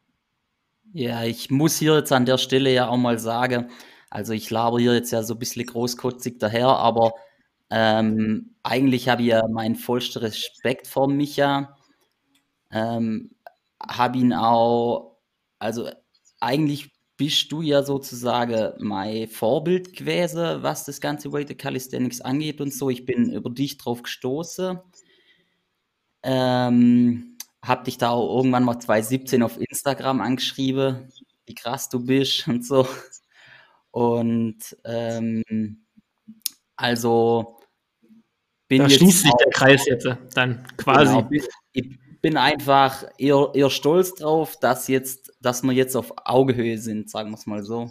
[0.93, 3.71] Ja, ich muss hier jetzt an der Stelle ja auch mal sagen,
[4.11, 7.15] also ich laber hier jetzt ja so ein bisschen großkotzig daher, aber
[7.77, 11.77] ähm, eigentlich habe ich ja meinen vollsten Respekt vor Micha.
[12.71, 13.33] Ähm,
[13.83, 15.17] habe ihn auch,
[15.59, 15.91] also
[16.39, 22.73] eigentlich bist du ja sozusagen mein Vorbild gewesen, was das ganze Weighted Calisthenics angeht und
[22.73, 22.91] so.
[22.91, 24.79] Ich bin über dich drauf gestoßen.
[26.23, 31.09] Ähm, hab dich da auch irgendwann mal 2017 auf Instagram angeschrieben,
[31.47, 32.87] wie krass du bist und so.
[33.91, 35.43] Und ähm,
[36.77, 37.64] also
[38.69, 41.15] bin da schließt sich der Kreis jetzt dann quasi.
[41.15, 41.29] Genau,
[41.73, 47.11] ich bin einfach eher, eher stolz drauf, dass jetzt, dass wir jetzt auf Augenhöhe sind,
[47.11, 47.91] sagen wir es mal so.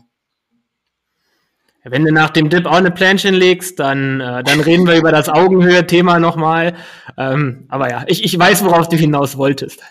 [1.86, 5.12] Wenn du nach dem Dip auch eine Planchen legst, dann, äh, dann reden wir über
[5.12, 6.76] das Augenhöhe-Thema nochmal.
[7.18, 9.82] Ähm, aber ja, ich, ich weiß, worauf du hinaus wolltest.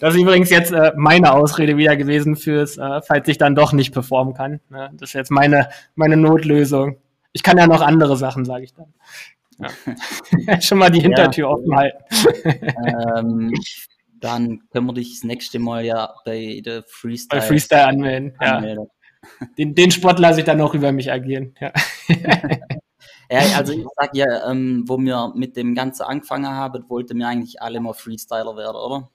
[0.00, 3.72] das ist übrigens jetzt äh, meine Ausrede wieder gewesen fürs, äh, falls ich dann doch
[3.72, 4.60] nicht performen kann.
[4.68, 4.90] Ne?
[4.94, 6.98] Das ist jetzt meine, meine Notlösung.
[7.34, 8.94] Ich kann ja noch andere Sachen, sage ich dann.
[9.58, 10.60] Ja.
[10.60, 11.54] Schon mal die Hintertür ja.
[11.54, 12.04] offen halten.
[13.16, 13.54] ähm,
[14.20, 18.34] dann können wir dich das nächste Mal ja bei der Freestyle, bei Freestyle anmelden.
[18.38, 18.86] anmelden.
[19.40, 19.46] Ja.
[19.58, 21.54] Den, den Sport lasse ich dann auch über mich agieren.
[21.60, 21.72] Ja.
[23.30, 27.26] Ja, also ich sag ja, ähm, wo wir mit dem Ganzen angefangen haben, wollten wir
[27.26, 29.10] eigentlich alle mal Freestyler werden, oder?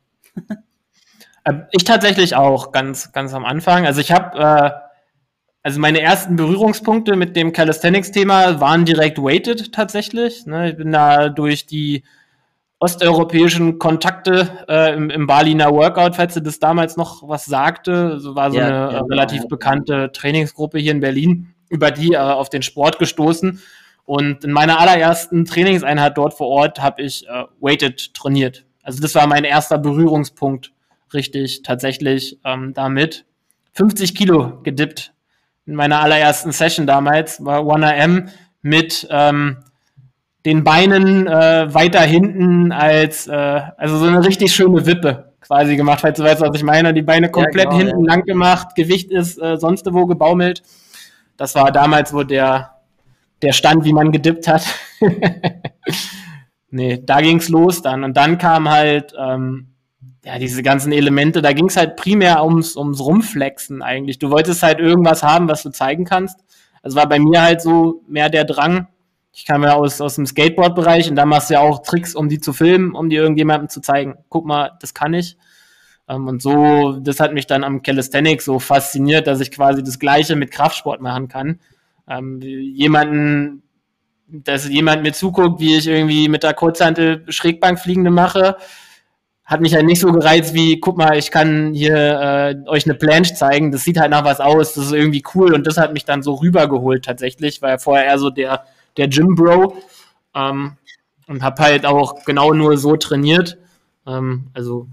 [1.45, 3.85] Ähm, ich tatsächlich auch, ganz, ganz am Anfang.
[3.85, 4.71] Also ich habe, äh,
[5.61, 10.45] also meine ersten Berührungspunkte mit dem Calisthenics-Thema waren direkt weighted tatsächlich.
[10.45, 10.69] Ne?
[10.69, 12.03] Ich bin da durch die
[12.79, 18.19] osteuropäischen Kontakte äh, im, im Berliner Workout, falls du das damals noch was sagte.
[18.19, 19.47] So war so ja, eine ja, genau, relativ ja.
[19.47, 23.61] bekannte Trainingsgruppe hier in Berlin, über die äh, auf den Sport gestoßen.
[24.05, 28.65] Und in meiner allerersten Trainingseinheit dort vor Ort habe ich äh, weighted trainiert.
[28.81, 30.71] Also das war mein erster Berührungspunkt,
[31.13, 33.25] richtig, tatsächlich ähm, damit.
[33.73, 35.13] 50 Kilo gedippt
[35.69, 38.29] in meiner allerersten Session damals, war 1AM
[38.63, 39.57] mit ähm,
[40.43, 46.01] den Beinen äh, weiter hinten als, äh, also so eine richtig schöne Wippe quasi gemacht,
[46.01, 46.93] falls du weißt, was ich meine.
[46.93, 48.13] Die Beine komplett ja, genau, hinten ja.
[48.15, 50.63] lang gemacht, Gewicht ist äh, sonst wo gebaumelt.
[51.37, 52.71] Das war damals wo der,
[53.43, 54.63] der Stand, wie man gedippt hat.
[56.71, 58.03] nee, da ging's los dann.
[58.03, 59.67] Und dann kam halt, ähm,
[60.29, 64.19] ja, diese ganzen Elemente, da ging's halt primär ums, ums Rumflexen eigentlich.
[64.19, 66.39] Du wolltest halt irgendwas haben, was du zeigen kannst.
[66.83, 68.87] Also war bei mir halt so mehr der Drang,
[69.33, 72.29] ich kam ja aus, aus dem Skateboard-Bereich und da machst du ja auch Tricks, um
[72.29, 74.17] die zu filmen, um die irgendjemandem zu zeigen.
[74.29, 75.35] Guck mal, das kann ich.
[76.07, 79.97] Ähm, und so, das hat mich dann am Calisthenics so fasziniert, dass ich quasi das
[79.97, 81.59] Gleiche mit Kraftsport machen kann.
[82.07, 83.63] Ähm, jemanden,
[84.27, 88.57] dass jemand mir zuguckt, wie ich irgendwie mit der Kurzhantel Schrägbank fliegende mache,
[89.49, 92.93] hat mich halt nicht so gereizt wie, guck mal, ich kann hier äh, euch eine
[92.93, 95.91] Planche zeigen, das sieht halt nach was aus, das ist irgendwie cool und das hat
[95.91, 98.63] mich dann so rübergeholt tatsächlich, weil vorher eher so der
[98.97, 99.75] der Gym Bro.
[100.35, 100.77] Ähm,
[101.27, 103.57] und habe halt auch genau nur so trainiert.
[104.05, 104.87] Ähm, also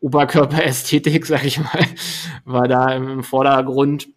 [0.00, 1.84] Oberkörperästhetik, sag ich mal,
[2.44, 4.08] war da im, Vordergrund.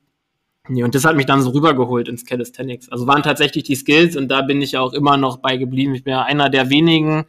[0.68, 2.90] Nee, und das hat mich dann so rübergeholt ins Calisthenics.
[2.90, 5.96] Also waren tatsächlich die Skills und da bin ich auch immer noch bei geblieben.
[5.96, 7.26] Ich bin ja einer der wenigen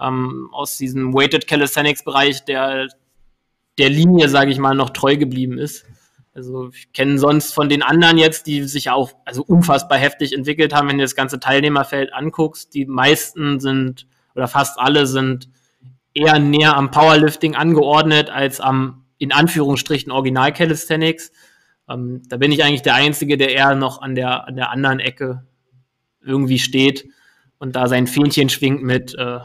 [0.00, 2.88] ähm, aus diesem Weighted Calisthenics Bereich, der
[3.78, 5.86] der Linie, sage ich mal, noch treu geblieben ist.
[6.34, 10.74] Also ich kenne sonst von den anderen jetzt, die sich auch also unfassbar heftig entwickelt
[10.74, 15.48] haben, wenn du das ganze Teilnehmerfeld anguckst, die meisten sind oder fast alle sind
[16.14, 21.32] eher näher am Powerlifting angeordnet als am in Anführungsstrichen Original Calisthenics.
[21.88, 25.00] Ähm, da bin ich eigentlich der Einzige, der eher noch an der, an der anderen
[25.00, 25.44] Ecke
[26.24, 27.08] irgendwie steht
[27.58, 29.40] und da sein Fähnchen schwingt mit äh,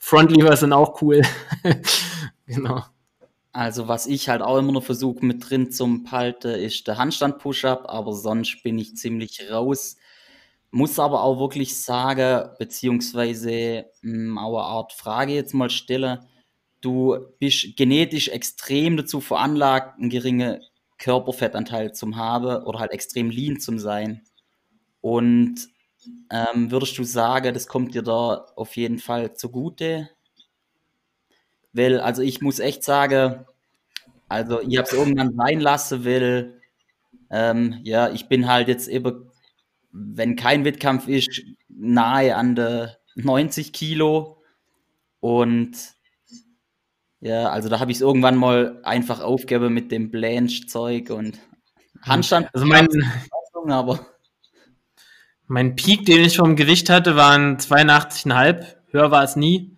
[0.00, 1.22] Frontlevers sind auch cool.
[2.46, 2.82] genau.
[3.52, 7.84] Also was ich halt auch immer noch versuche mit drin zum Palten, ist der Handstand-Push-Up,
[7.86, 9.96] aber sonst bin ich ziemlich raus.
[10.70, 16.20] Muss aber auch wirklich sagen, beziehungsweise mh, hm, auch eine Art Frage jetzt mal stellen.
[16.80, 20.60] Du bist genetisch extrem dazu veranlagt, einen geringen
[20.98, 24.22] Körperfettanteil zu haben oder halt extrem lean zu sein.
[25.02, 25.68] Und
[26.30, 30.10] ähm, würdest du sagen, das kommt dir da auf jeden Fall zugute?
[31.72, 33.46] Weil, also ich muss echt sagen,
[34.28, 36.60] also ich habe es irgendwann sein lassen, weil
[37.30, 39.30] ähm, ja, ich bin halt jetzt eben,
[39.92, 44.42] wenn kein Wettkampf ist, nahe an der 90 Kilo.
[45.20, 45.76] Und
[47.20, 51.38] ja, also da habe ich es irgendwann mal einfach aufgegeben mit dem Blanche-Zeug und
[52.02, 52.48] Handstand.
[52.54, 52.88] Also mein,
[53.68, 54.00] aber
[55.50, 58.64] mein Peak, den ich vom Gewicht hatte, waren 82,5.
[58.92, 59.76] Höher war es nie.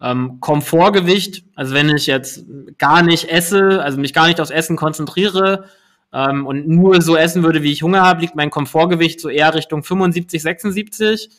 [0.00, 2.44] Ähm, Komfortgewicht, also wenn ich jetzt
[2.78, 5.64] gar nicht esse, also mich gar nicht aufs Essen konzentriere
[6.12, 9.52] ähm, und nur so essen würde, wie ich Hunger habe, liegt mein Komfortgewicht so eher
[9.56, 11.30] Richtung 75, 76.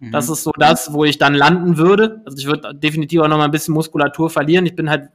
[0.00, 0.10] Mhm.
[0.10, 2.22] Das ist so das, wo ich dann landen würde.
[2.26, 4.66] Also ich würde definitiv auch noch mal ein bisschen Muskulatur verlieren.
[4.66, 5.10] Ich bin halt,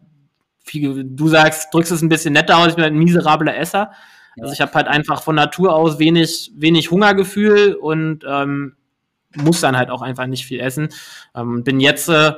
[0.67, 3.91] wie du sagst, drückst es ein bisschen netter aus, ich bin halt ein miserabler Esser.
[4.39, 8.75] Also ich habe halt einfach von Natur aus wenig, wenig Hungergefühl und ähm,
[9.35, 10.89] muss dann halt auch einfach nicht viel essen.
[11.35, 12.33] Ähm, bin jetzt äh,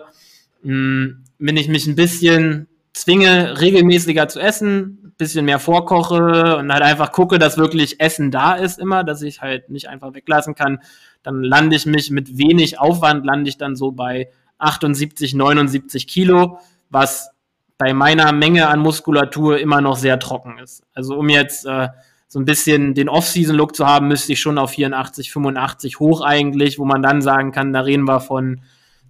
[0.63, 6.81] hm, wenn ich mich ein bisschen zwinge, regelmäßiger zu essen, bisschen mehr vorkoche und halt
[6.81, 10.79] einfach gucke, dass wirklich Essen da ist immer, dass ich halt nicht einfach weglassen kann,
[11.23, 16.60] dann lande ich mich mit wenig Aufwand, lande ich dann so bei 78, 79 Kilo,
[16.89, 17.29] was
[17.78, 20.84] bei meiner Menge an Muskulatur immer noch sehr trocken ist.
[20.94, 21.90] Also um jetzt äh,
[22.28, 26.80] so ein bisschen den Off-Season-Look zu haben, müsste ich schon auf 84, 85 hoch eigentlich,
[26.80, 28.62] wo man dann sagen kann, da reden wir von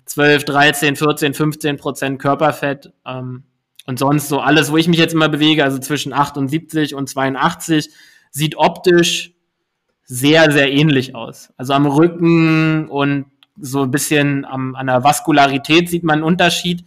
[0.06, 2.92] 12, 13, 14, 15 Prozent Körperfett.
[3.06, 3.44] Ähm,
[3.88, 7.90] und sonst so alles, wo ich mich jetzt immer bewege, also zwischen 78 und 82,
[8.32, 9.34] sieht optisch
[10.04, 11.54] sehr, sehr ähnlich aus.
[11.58, 13.26] Also am Rücken und
[13.58, 16.84] so ein bisschen am, an der Vaskularität sieht man einen Unterschied.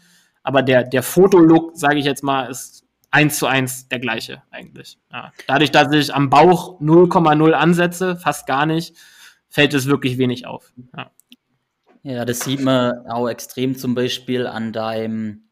[0.49, 4.99] Aber der, der Fotolook, sage ich jetzt mal, ist eins zu eins der gleiche eigentlich.
[5.13, 5.31] Ja.
[5.47, 8.97] Dadurch, dass ich am Bauch 0,0 ansetze, fast gar nicht,
[9.51, 10.73] fällt es wirklich wenig auf.
[10.97, 11.11] Ja.
[12.03, 15.51] ja, das sieht man auch extrem zum Beispiel an deinem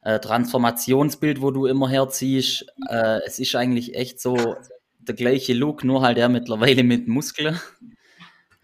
[0.00, 2.66] äh, Transformationsbild, wo du immer herziehst.
[2.88, 4.56] Äh, es ist eigentlich echt so
[4.98, 7.60] der gleiche Look, nur halt er mittlerweile mit Muskeln.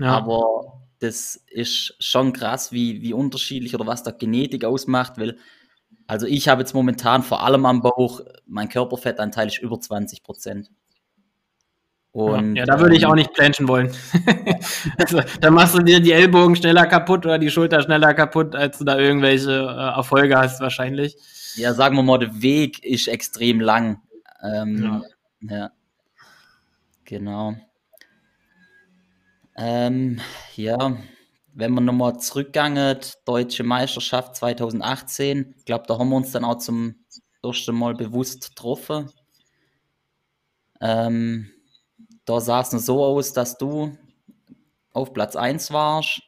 [0.00, 0.16] Ja.
[0.16, 5.36] Aber das ist schon krass, wie, wie unterschiedlich oder was da Genetik ausmacht, weil
[6.06, 10.70] also ich habe jetzt momentan vor allem am Bauch, mein Körperfettanteil ist über 20 Prozent.
[12.12, 13.94] Und, ja, da würde ich ähm, auch nicht planchen wollen.
[14.98, 18.78] also, dann machst du dir die Ellbogen schneller kaputt oder die Schulter schneller kaputt, als
[18.78, 21.16] du da irgendwelche äh, Erfolge hast, wahrscheinlich.
[21.56, 24.00] Ja, sagen wir mal, der Weg ist extrem lang.
[24.42, 25.02] Ähm,
[25.42, 25.56] ja.
[25.56, 25.70] ja.
[27.04, 27.54] Genau.
[29.60, 30.20] Ähm,
[30.54, 30.96] ja,
[31.52, 36.58] wenn man nochmal zurückgegangen, Deutsche Meisterschaft 2018, ich glaube, da haben wir uns dann auch
[36.58, 36.94] zum
[37.42, 39.10] ersten Mal bewusst getroffen.
[40.80, 41.50] Ähm,
[42.24, 43.98] da sah es so aus, dass du
[44.92, 46.22] auf Platz 1 warst.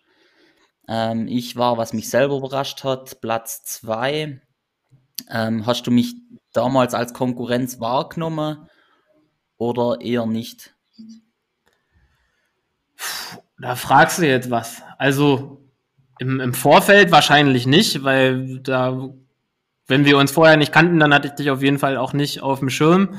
[0.88, 4.40] Ähm, ich war, was mich selber überrascht hat, Platz 2.
[5.30, 6.16] Ähm, hast du mich
[6.52, 8.68] damals als Konkurrenz wahrgenommen
[9.56, 10.74] oder eher nicht?
[13.58, 14.82] Da fragst du jetzt was.
[14.98, 15.60] Also
[16.18, 19.10] im, im Vorfeld wahrscheinlich nicht, weil da,
[19.86, 22.42] wenn wir uns vorher nicht kannten, dann hatte ich dich auf jeden Fall auch nicht
[22.42, 23.16] auf dem Schirm.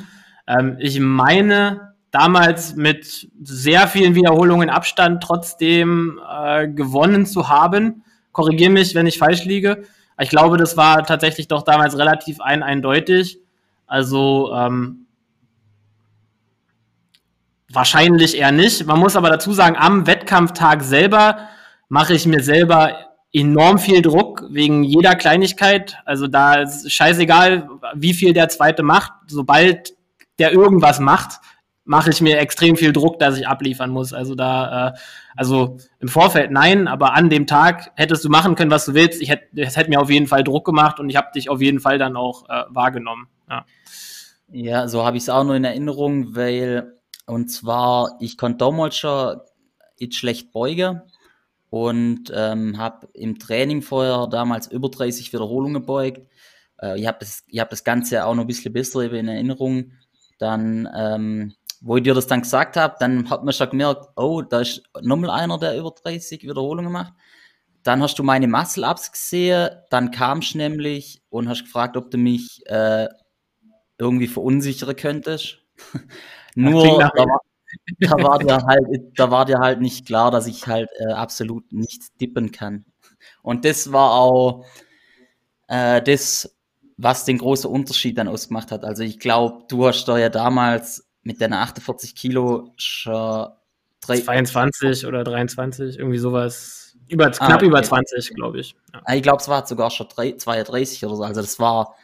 [0.47, 8.03] Ähm, ich meine, damals mit sehr vielen Wiederholungen Abstand trotzdem äh, gewonnen zu haben.
[8.31, 9.83] Korrigiere mich, wenn ich falsch liege.
[10.19, 13.39] Ich glaube, das war tatsächlich doch damals relativ ein eindeutig.
[13.87, 15.07] Also ähm,
[17.73, 18.85] Wahrscheinlich eher nicht.
[18.85, 21.49] Man muss aber dazu sagen, am Wettkampftag selber
[21.89, 22.95] mache ich mir selber
[23.33, 25.97] enorm viel Druck wegen jeder Kleinigkeit.
[26.05, 29.11] Also da ist scheißegal, wie viel der zweite macht.
[29.27, 29.93] Sobald
[30.37, 31.39] der irgendwas macht,
[31.83, 34.13] mache ich mir extrem viel Druck, dass ich abliefern muss.
[34.13, 34.93] Also da, äh,
[35.35, 39.21] also im Vorfeld nein, aber an dem Tag hättest du machen können, was du willst.
[39.21, 41.61] Ich hätte, es hätte mir auf jeden Fall Druck gemacht und ich habe dich auf
[41.61, 43.27] jeden Fall dann auch äh, wahrgenommen.
[43.49, 43.65] Ja.
[44.51, 47.00] ja, so habe ich es auch nur in Erinnerung, weil
[47.31, 49.39] und zwar, ich konnte damals schon
[49.97, 51.01] jetzt schlecht beugen
[51.69, 56.27] und ähm, habe im Training vorher damals über 30 Wiederholungen gebeugt.
[56.81, 59.93] Äh, ich habe das, hab das Ganze auch noch ein bisschen besser in Erinnerung.
[60.39, 64.41] Dann, ähm, wo ich dir das dann gesagt habe, dann hat man schon gemerkt, oh,
[64.41, 67.13] da ist nochmal einer, der über 30 Wiederholungen macht.
[67.83, 72.17] Dann hast du meine Muscle-Ups gesehen, dann kamst du nämlich und hast gefragt, ob du
[72.17, 73.07] mich äh,
[73.97, 75.59] irgendwie verunsichern könntest.
[76.55, 77.41] Nur da war,
[77.99, 81.71] da war, dir halt, da war dir halt nicht klar, dass ich halt äh, absolut
[81.71, 82.85] nicht dippen kann.
[83.41, 84.65] Und das war auch
[85.67, 86.55] äh, das,
[86.97, 88.83] was den großen Unterschied dann ausgemacht hat.
[88.83, 93.47] Also ich glaube, du hast da ja damals mit deiner 48 Kilo schon
[94.01, 96.97] 22 oder 23, irgendwie sowas.
[97.07, 97.65] Über, ah, knapp okay.
[97.67, 98.75] über 20, glaube ich.
[98.93, 99.01] Ja.
[99.05, 101.23] Ah, ich glaube, es war sogar schon 32 oder so.
[101.23, 101.95] Also das war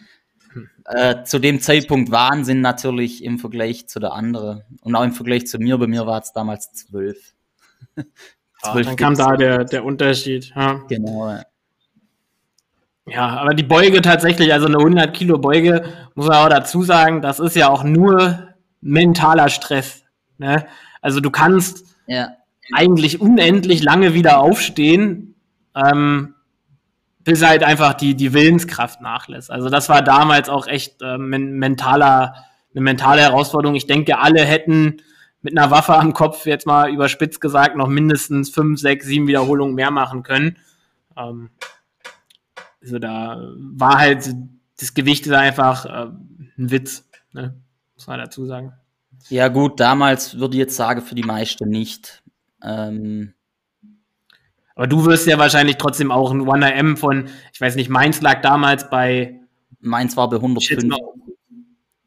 [0.86, 4.64] äh, zu dem Zeitpunkt Wahnsinn natürlich im Vergleich zu der anderen.
[4.82, 7.34] Und auch im Vergleich zu mir, bei mir war es damals zwölf.
[8.62, 10.54] ah, dann kam da der, der Unterschied.
[10.56, 10.82] Ja.
[10.88, 11.30] Genau.
[11.30, 11.44] Ja.
[13.06, 15.84] ja, aber die Beuge tatsächlich, also eine 100 Kilo Beuge,
[16.16, 18.48] muss man auch dazu sagen, das ist ja auch nur
[18.82, 20.04] mentaler Stress.
[20.38, 20.66] Ne?
[21.02, 22.30] Also du kannst ja.
[22.74, 25.36] eigentlich unendlich lange wieder aufstehen.
[25.76, 26.36] Ähm,
[27.28, 29.52] bis halt einfach die, die Willenskraft nachlässt.
[29.52, 32.36] Also das war damals auch echt äh, mentaler,
[32.74, 33.76] eine mentale Herausforderung.
[33.76, 35.02] Ich denke, alle hätten
[35.42, 39.76] mit einer Waffe am Kopf, jetzt mal überspitzt gesagt, noch mindestens fünf, sechs, sieben Wiederholungen
[39.76, 40.56] mehr machen können.
[41.18, 41.50] Ähm,
[42.82, 44.34] also da war halt
[44.80, 46.08] das Gewicht ist einfach äh,
[46.58, 47.60] ein Witz, ne?
[47.96, 48.72] muss man dazu sagen.
[49.28, 52.24] Ja gut, damals würde ich jetzt sagen, für die meisten nicht.
[52.63, 53.34] Ähm,
[54.78, 58.42] aber du wirst ja wahrscheinlich trotzdem auch ein 1RM von, ich weiß nicht, Mainz lag
[58.42, 59.40] damals bei.
[59.80, 60.96] Mainz war bei 105.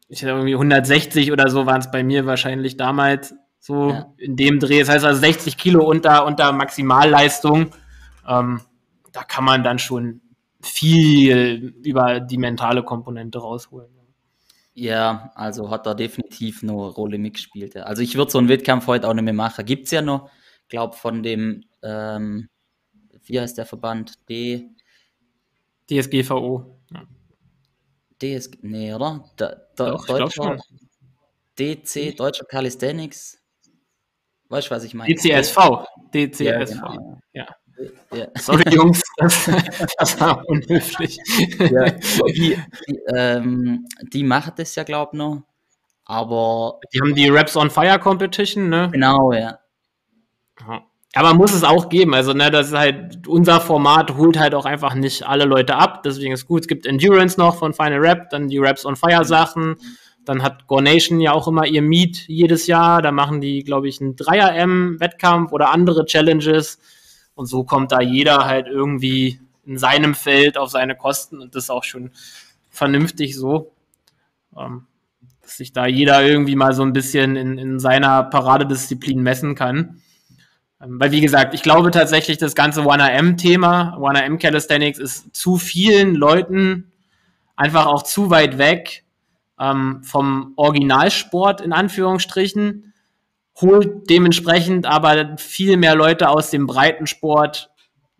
[0.07, 4.13] Ich hätte irgendwie 160 oder so waren es bei mir wahrscheinlich damals so ja.
[4.17, 4.79] in dem Dreh.
[4.79, 7.71] Das heißt also 60 Kilo unter, unter Maximalleistung.
[8.25, 8.61] Ähm,
[9.11, 10.21] da kann man dann schon
[10.61, 13.89] viel über die mentale Komponente rausholen.
[14.73, 17.75] Ja, also hat da definitiv eine Rolle mitgespielt.
[17.75, 19.65] Also ich würde so einen Wettkampf heute auch nicht mehr machen.
[19.65, 20.29] Gibt es ja noch,
[20.69, 22.47] glaube von dem ähm,
[23.25, 24.13] wie heißt der Verband?
[24.29, 24.69] D.
[25.89, 26.79] DSGVO.
[26.91, 27.03] Ja.
[28.21, 29.25] DSG, nee, oder?
[29.35, 30.57] Da, da, Doch, Deutscher,
[31.57, 33.41] DC, Deutscher Calisthenics.
[34.49, 35.13] Weißt du, was ich meine?
[35.13, 35.85] DCSV.
[36.13, 36.41] DCSV.
[36.41, 36.65] Ja.
[36.65, 37.19] Genau.
[37.33, 37.47] ja.
[38.13, 38.27] Ja.
[38.37, 39.49] Sorry, Jungs, das,
[39.97, 41.17] das war unhöflich.
[41.57, 42.57] Ja, die,
[42.87, 45.43] die, ähm, die machen das ja, glaube ich, noch.
[46.05, 46.79] Aber.
[46.93, 48.89] Die haben die Raps on Fire Competition, ne?
[48.91, 49.59] Genau, ja.
[51.13, 52.13] Aber muss es auch geben.
[52.13, 56.03] Also, ne, das ist halt, unser Format holt halt auch einfach nicht alle Leute ab.
[56.03, 56.61] Deswegen ist gut.
[56.61, 59.75] Es gibt Endurance noch von Final Rap, dann die Raps on Fire Sachen.
[60.23, 63.01] Dann hat Gore Nation ja auch immer ihr Meet jedes Jahr.
[63.01, 66.79] Da machen die, glaube ich, einen 3RM-Wettkampf oder andere Challenges.
[67.35, 71.41] Und so kommt da jeder halt irgendwie in seinem Feld auf seine Kosten.
[71.41, 72.11] Und das ist auch schon
[72.69, 73.73] vernünftig so.
[74.57, 74.85] Ähm,
[75.41, 80.01] dass sich da jeder irgendwie mal so ein bisschen in, in seiner Paradedisziplin messen kann.
[80.81, 86.15] Ähm, weil, wie gesagt, ich glaube tatsächlich, das ganze 1AM-Thema, 1AM Calisthenics ist zu vielen
[86.15, 86.91] Leuten
[87.55, 89.03] einfach auch zu weit weg
[89.59, 92.93] ähm, vom Originalsport in Anführungsstrichen,
[93.59, 97.69] holt dementsprechend aber viel mehr Leute aus dem Breitensport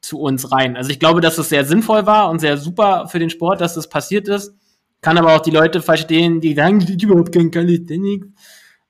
[0.02, 0.78] zu uns rein.
[0.78, 3.76] Also ich glaube, dass es sehr sinnvoll war und sehr super für den Sport, dass
[3.76, 4.54] das passiert ist.
[5.00, 8.28] Kann aber auch die Leute verstehen, die sagen, die überhaupt kein Calisthenics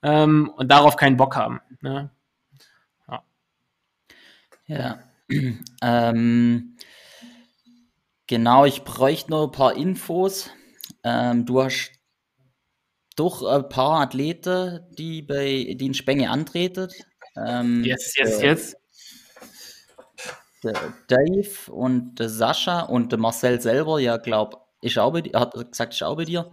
[0.04, 1.62] ähm, und darauf keinen Bock haben.
[1.82, 2.10] Ne?
[4.72, 5.00] Ja.
[5.82, 6.78] ähm,
[8.28, 10.50] genau, ich bräuchte noch ein paar Infos.
[11.04, 11.92] Ähm, du hast
[13.16, 16.90] doch ein paar Athleten, die bei die in Spenge antreten.
[17.36, 18.76] Ähm, yes, yes, yes.
[20.64, 25.40] Der Dave und der Sascha und der Marcel selber, ja, glaube ich, auch bei dir,
[25.40, 26.52] hat gesagt, ich auch bei dir.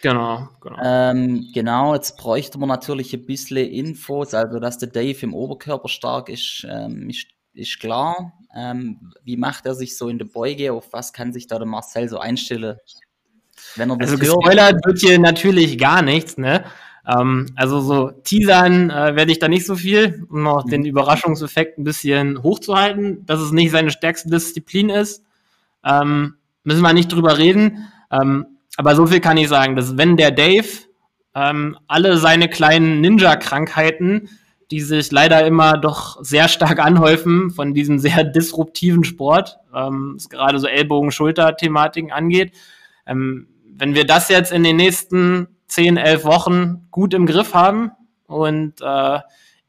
[0.00, 0.78] Genau, genau.
[0.82, 5.88] Ähm, genau, jetzt bräuchte man natürlich ein bisschen Infos, also dass der Dave im Oberkörper
[5.88, 8.32] stark ist, ähm, ist ist klar.
[8.54, 10.72] Ähm, wie macht er sich so in der Beuge?
[10.72, 12.76] Auf was kann sich da der Marcel so einstellen?
[13.76, 16.64] Wenn er also gespoilert wird hier natürlich gar nichts, ne?
[17.06, 20.70] Ähm, also so teasern äh, werde ich da nicht so viel, um noch mhm.
[20.70, 25.24] den Überraschungseffekt ein bisschen hochzuhalten, dass es nicht seine stärkste Disziplin ist.
[25.84, 26.34] Ähm,
[26.64, 27.88] müssen wir nicht drüber reden.
[28.10, 30.68] Ähm, aber so viel kann ich sagen, dass wenn der Dave
[31.34, 34.28] ähm, alle seine kleinen Ninja-Krankheiten
[34.70, 40.28] die sich leider immer doch sehr stark anhäufen von diesem sehr disruptiven Sport, ähm, was
[40.28, 42.52] gerade so Ellbogen-Schulter-Thematiken angeht.
[43.06, 47.92] Ähm, wenn wir das jetzt in den nächsten 10, 11 Wochen gut im Griff haben
[48.26, 49.20] und äh,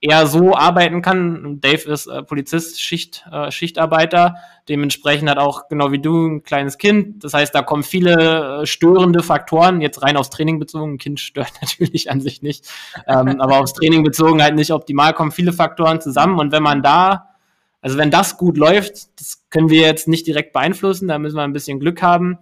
[0.01, 1.59] er so arbeiten kann.
[1.59, 4.35] Dave ist äh, Polizist, Schicht, äh, Schichtarbeiter,
[4.69, 7.23] dementsprechend hat auch genau wie du ein kleines Kind.
[7.23, 10.93] Das heißt, da kommen viele äh, störende Faktoren, jetzt rein aufs Training bezogen.
[10.93, 12.65] Ein Kind stört natürlich an sich nicht,
[13.07, 16.39] ähm, aber aufs Training bezogen halt nicht optimal, kommen viele Faktoren zusammen.
[16.39, 17.35] Und wenn man da,
[17.81, 21.43] also wenn das gut läuft, das können wir jetzt nicht direkt beeinflussen, da müssen wir
[21.43, 22.39] ein bisschen Glück haben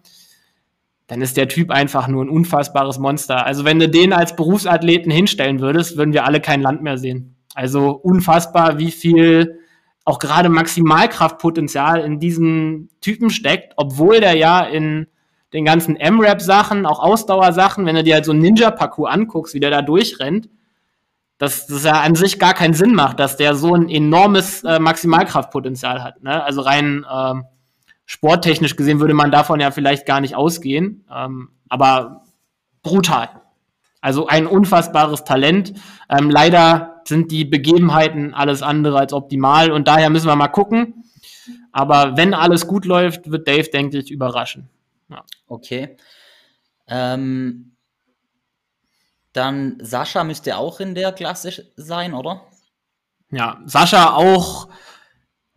[1.07, 3.45] dann ist der Typ einfach nur ein unfassbares Monster.
[3.45, 7.36] Also wenn du den als Berufsathleten hinstellen würdest, würden wir alle kein Land mehr sehen.
[7.57, 9.61] Also unfassbar, wie viel
[10.05, 15.07] auch gerade Maximalkraftpotenzial in diesen Typen steckt, obwohl der ja in
[15.53, 19.71] den ganzen M-Rap-Sachen, auch Ausdauersachen, wenn du dir halt so einen Ninja-Parcours anguckst, wie der
[19.71, 20.49] da durchrennt,
[21.39, 24.77] dass das ja an sich gar keinen Sinn macht, dass der so ein enormes äh,
[24.77, 26.21] Maximalkraftpotenzial hat.
[26.21, 26.43] Ne?
[26.43, 27.45] Also rein ähm,
[28.05, 32.21] sporttechnisch gesehen würde man davon ja vielleicht gar nicht ausgehen, ähm, aber
[32.83, 33.29] brutal.
[33.99, 35.73] Also ein unfassbares Talent.
[36.07, 41.03] Ähm, leider sind die Begebenheiten alles andere als optimal und daher müssen wir mal gucken.
[41.71, 44.69] Aber wenn alles gut läuft, wird Dave, denke ich, überraschen.
[45.09, 45.23] Ja.
[45.47, 45.97] Okay.
[46.87, 47.71] Ähm,
[49.33, 52.41] dann Sascha müsste auch in der Klasse sein, oder?
[53.29, 54.69] Ja, Sascha auch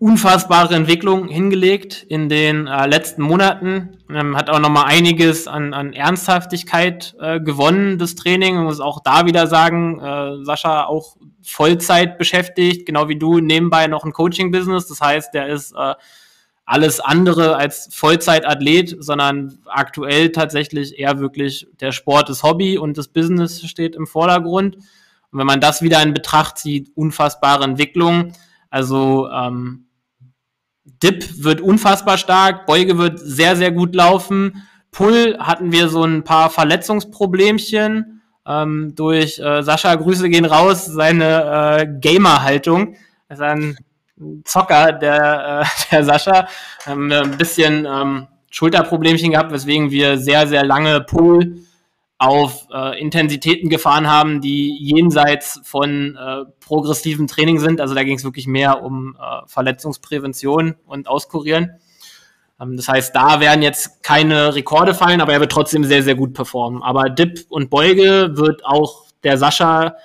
[0.00, 3.98] unfassbare Entwicklung hingelegt in den äh, letzten Monaten.
[4.10, 8.56] Ähm, hat auch noch mal einiges an, an Ernsthaftigkeit äh, gewonnen, das Training.
[8.56, 13.88] Ich muss auch da wieder sagen, äh, Sascha auch Vollzeit beschäftigt, genau wie du, nebenbei
[13.88, 14.88] noch ein Coaching-Business.
[14.88, 15.94] Das heißt, der ist äh,
[16.64, 23.08] alles andere als Vollzeitathlet, sondern aktuell tatsächlich eher wirklich der Sport ist Hobby und das
[23.08, 24.76] Business steht im Vordergrund.
[24.76, 28.32] Und wenn man das wieder in Betracht zieht, unfassbare Entwicklung.
[28.70, 29.88] Also ähm,
[31.02, 34.62] Dip wird unfassbar stark, Beuge wird sehr, sehr gut laufen.
[34.92, 41.78] Pull hatten wir so ein paar Verletzungsproblemchen ähm, durch äh, Sascha, Grüße gehen raus, seine
[41.80, 42.96] äh, Gamer-Haltung.
[43.28, 43.76] Ist ein
[44.44, 46.48] Zocker, der, äh, der Sascha.
[46.86, 51.62] Ähm, ein bisschen ähm, Schulterproblemchen gehabt, weswegen wir sehr, sehr lange Pull
[52.20, 57.80] auf äh, Intensitäten gefahren haben, die jenseits von äh, progressivem Training sind.
[57.80, 61.80] Also da ging es wirklich mehr um äh, Verletzungsprävention und Auskurieren.
[62.60, 66.14] Ähm, das heißt, da werden jetzt keine Rekorde fallen, aber er wird trotzdem sehr, sehr
[66.14, 66.82] gut performen.
[66.82, 69.96] Aber Dip und Beuge wird auch der Sascha,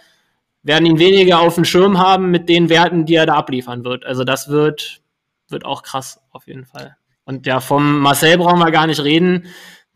[0.63, 4.05] werden ihn weniger auf dem Schirm haben mit den Werten, die er da abliefern wird.
[4.05, 5.01] Also das wird,
[5.49, 6.95] wird auch krass auf jeden Fall.
[7.26, 9.47] Und ja, vom Marcel brauchen wir gar nicht reden.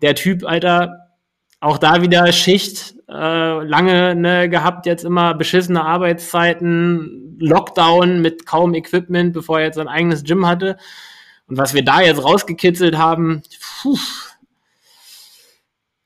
[0.01, 1.08] Der Typ, Alter,
[1.59, 8.73] auch da wieder Schicht, äh, lange ne, gehabt, jetzt immer beschissene Arbeitszeiten, Lockdown mit kaum
[8.73, 10.77] Equipment, bevor er jetzt sein eigenes Gym hatte.
[11.47, 13.41] Und was wir da jetzt rausgekitzelt haben,
[13.81, 13.97] puh,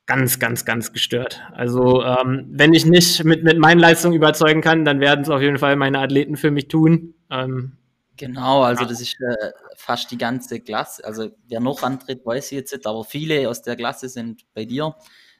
[0.06, 1.42] ganz, ganz, ganz gestört.
[1.54, 5.42] Also ähm, wenn ich nicht mit, mit meinen Leistungen überzeugen kann, dann werden es auf
[5.42, 7.14] jeden Fall meine Athleten für mich tun.
[7.30, 7.74] Ähm,
[8.18, 11.04] genau, also das ist äh, fast die ganze Klasse.
[11.06, 14.66] Also wer noch antritt, weiß ich jetzt nicht, aber viele aus der Klasse sind bei
[14.66, 14.96] dir.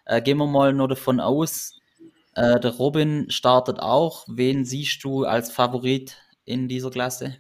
[0.06, 1.80] Äh, gehen wir mal nur davon aus,
[2.36, 4.26] äh, der Robin startet auch.
[4.28, 7.38] Wen siehst du als Favorit in dieser Klasse?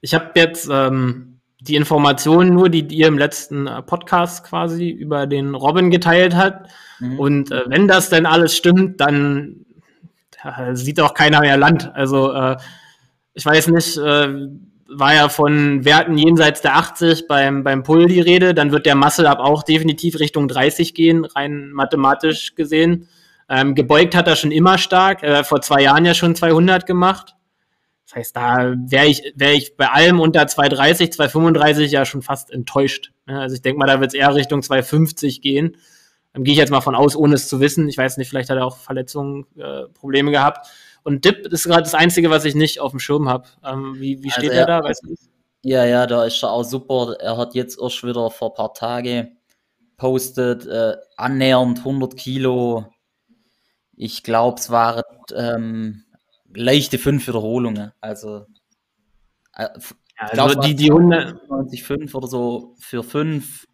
[0.00, 5.26] Ich habe jetzt ähm, die Informationen nur, die ihr im letzten äh, Podcast quasi über
[5.26, 6.68] den Robin geteilt hat.
[6.98, 7.18] Mhm.
[7.18, 9.64] Und äh, wenn das denn alles stimmt, dann
[10.42, 11.94] ja, sieht auch keiner mehr Land.
[11.94, 12.56] Also äh,
[13.34, 14.48] ich weiß nicht, äh,
[14.94, 18.94] war ja von Werten jenseits der 80 beim, beim Pull die Rede, dann wird der
[18.94, 23.08] Muscle-Up auch definitiv Richtung 30 gehen, rein mathematisch gesehen.
[23.48, 27.34] Ähm, gebeugt hat er schon immer stark, äh, vor zwei Jahren ja schon 200 gemacht.
[28.06, 32.50] Das heißt, da wäre ich, wär ich bei allem unter 230, 235 ja schon fast
[32.50, 33.12] enttäuscht.
[33.26, 35.76] Also ich denke mal, da wird es eher Richtung 250 gehen.
[36.32, 37.88] Dann gehe ich jetzt mal von aus, ohne es zu wissen.
[37.88, 40.66] Ich weiß nicht, vielleicht hat er auch Verletzungen, äh, Probleme gehabt.
[41.04, 43.48] Und Dip ist gerade das Einzige, was ich nicht auf dem Schirm habe.
[43.64, 44.84] Ähm, wie, wie steht also er, er da?
[44.84, 45.14] Weißt du?
[45.62, 47.16] Ja, ja, da ist er auch super.
[47.20, 49.36] Er hat jetzt erst wieder vor ein paar Tagen
[49.96, 52.86] postet, äh, annähernd 100 Kilo.
[53.94, 55.02] Ich glaube, es waren
[55.34, 56.04] ähm,
[56.52, 57.92] leichte fünf Wiederholungen.
[58.00, 58.46] Also,
[59.54, 59.68] äh,
[60.16, 63.66] also die, die 195 oder so für fünf.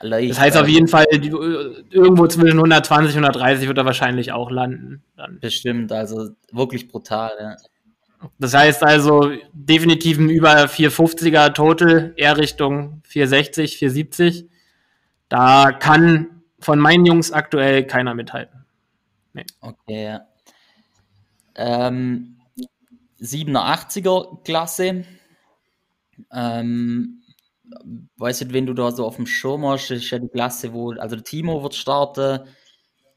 [0.00, 4.50] Leicht, das heißt auf jeden Fall, irgendwo zwischen 120 und 130 wird er wahrscheinlich auch
[4.50, 5.02] landen.
[5.16, 5.40] Dann.
[5.40, 7.32] Bestimmt, also wirklich brutal.
[7.40, 7.56] Ja.
[8.38, 14.48] Das heißt also definitiv ein über 450er Total, eher Richtung 460, 470.
[15.28, 18.64] Da kann von meinen Jungs aktuell keiner mithalten.
[19.32, 19.44] Nee.
[19.60, 20.26] Okay, ja
[21.56, 22.36] ähm,
[23.20, 25.04] 87er Klasse.
[26.32, 27.22] Ähm,
[28.16, 30.92] weiß nicht, wenn du da so auf dem Schirm hast, ist ja die Klasse, wo,
[30.92, 32.40] also Timo wird starten,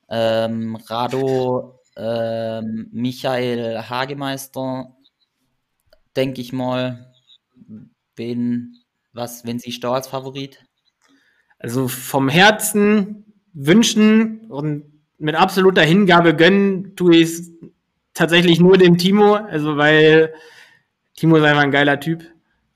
[0.10, 4.96] ähm, Rado, ähm, Michael Hagemeister,
[6.16, 7.14] denke ich mal,
[8.16, 8.76] wen,
[9.14, 10.66] was, wenn sie da als Favorit?
[11.60, 14.86] Also vom Herzen wünschen und
[15.18, 17.52] mit absoluter Hingabe gönnen tue ich es
[18.14, 20.34] tatsächlich nur dem Timo, also weil
[21.16, 22.24] Timo ist einfach ein geiler Typ.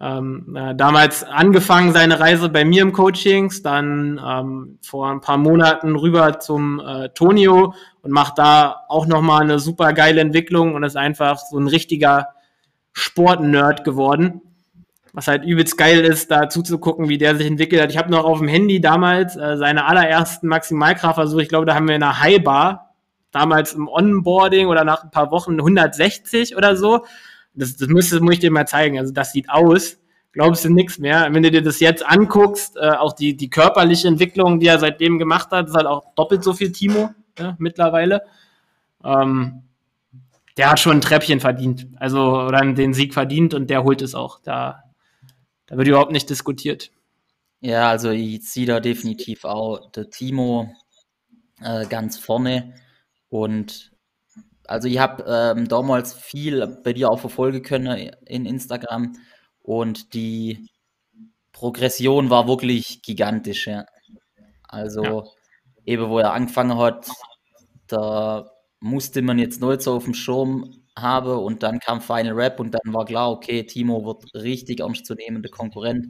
[0.04, 5.38] Ähm, äh, damals angefangen seine Reise bei mir im Coachings, dann ähm, vor ein paar
[5.38, 10.84] Monaten rüber zum äh, Tonio und macht da auch nochmal eine super geile Entwicklung und
[10.84, 12.28] ist einfach so ein richtiger
[12.92, 14.42] Sportnerd geworden.
[15.14, 17.90] Was halt übelst geil ist, da zuzugucken, wie der sich entwickelt hat.
[17.90, 21.88] Ich habe noch auf dem Handy damals äh, seine allerersten Maximalkraftversuche, ich glaube, da haben
[21.88, 22.94] wir in einer Highbar
[23.32, 27.06] damals im Onboarding oder nach ein paar Wochen 160 oder so.
[27.54, 28.98] Das, das müsste, muss ich dir mal zeigen.
[28.98, 29.98] Also das sieht aus,
[30.32, 31.28] glaubst du nichts mehr.
[31.32, 35.20] Wenn du dir das jetzt anguckst, äh, auch die, die körperliche Entwicklung, die er seitdem
[35.20, 38.24] gemacht hat, ist halt auch doppelt so viel Timo ja, mittlerweile.
[39.04, 39.64] Ähm,
[40.58, 41.88] der hat schon ein Treppchen verdient.
[41.98, 44.40] Also, oder den Sieg verdient und der holt es auch.
[44.42, 44.84] Da,
[45.66, 46.92] da wird überhaupt nicht diskutiert.
[47.60, 50.76] Ja, also ich sehe da definitiv auch der Timo
[51.62, 52.74] äh, ganz vorne.
[53.30, 53.93] Und
[54.68, 59.18] also ich habe ähm, damals viel bei dir auch verfolgen können in Instagram
[59.62, 60.70] und die
[61.52, 63.68] Progression war wirklich gigantisch.
[63.68, 63.86] Ja.
[64.68, 65.24] Also ja.
[65.86, 67.10] eben wo er angefangen hat,
[67.88, 68.50] da
[68.80, 72.72] musste man jetzt neu so auf dem Schirm haben und dann kam Final Rap und
[72.72, 76.08] dann war klar, okay, Timo wird richtig ernst zu nehmen, der Konkurrent.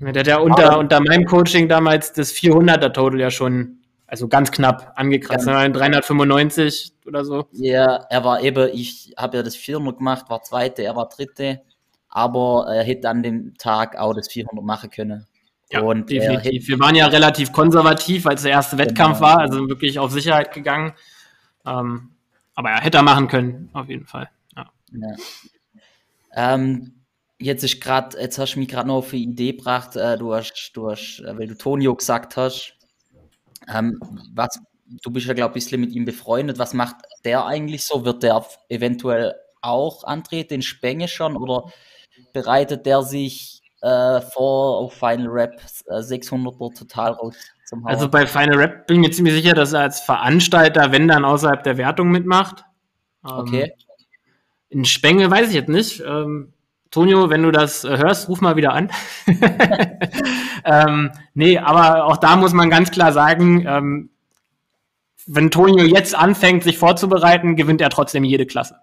[0.00, 4.28] Ja, der hat ja unter, unter meinem Coaching damals das 400er Total ja schon also
[4.28, 5.68] ganz knapp angekratzt, ja.
[5.68, 7.48] 395 oder so.
[7.52, 11.62] Ja, er war eben, ich habe ja das 400 gemacht, war zweite, er war dritte,
[12.08, 15.26] aber er hätte an dem Tag auch das 400 machen können.
[15.70, 16.68] Ja, und definitiv.
[16.68, 19.28] Wir waren ja relativ konservativ, als der erste Wettkampf genau.
[19.28, 20.92] war, also wirklich auf Sicherheit gegangen.
[21.66, 22.10] Ähm,
[22.54, 24.30] aber er hätte er machen können, auf jeden Fall.
[24.56, 24.70] Ja.
[24.92, 25.16] ja.
[26.54, 26.94] Ähm,
[27.38, 30.32] jetzt ist gerade, jetzt hast du mich gerade noch auf eine Idee gebracht, äh, du
[30.34, 32.75] hast, du hast, äh, weil du Tonio gesagt hast,
[33.72, 33.98] ähm,
[34.34, 34.58] was,
[35.02, 36.58] du bist ja, glaube ich, ein bisschen mit ihm befreundet.
[36.58, 38.04] Was macht der eigentlich so?
[38.04, 41.70] Wird der eventuell auch antreten in Spenge schon oder
[42.32, 47.36] bereitet der sich äh, vor auf Final Rap äh, 600er total raus?
[47.84, 51.24] Also bei Final Rap bin ich mir ziemlich sicher, dass er als Veranstalter, wenn dann
[51.24, 52.64] außerhalb der Wertung mitmacht.
[53.24, 53.72] Ähm, okay.
[54.68, 56.00] In Spenge weiß ich jetzt nicht.
[56.00, 56.52] Ähm,
[56.90, 58.90] Tonio, wenn du das äh, hörst, ruf mal wieder an.
[60.64, 64.10] ähm, nee, aber auch da muss man ganz klar sagen, ähm,
[65.26, 68.76] wenn Tonio jetzt anfängt, sich vorzubereiten, gewinnt er trotzdem jede Klasse.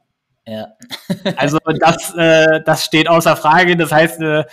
[0.45, 0.67] Ja.
[1.37, 3.77] also das, äh, das steht außer Frage.
[3.77, 4.43] Das heißt, äh,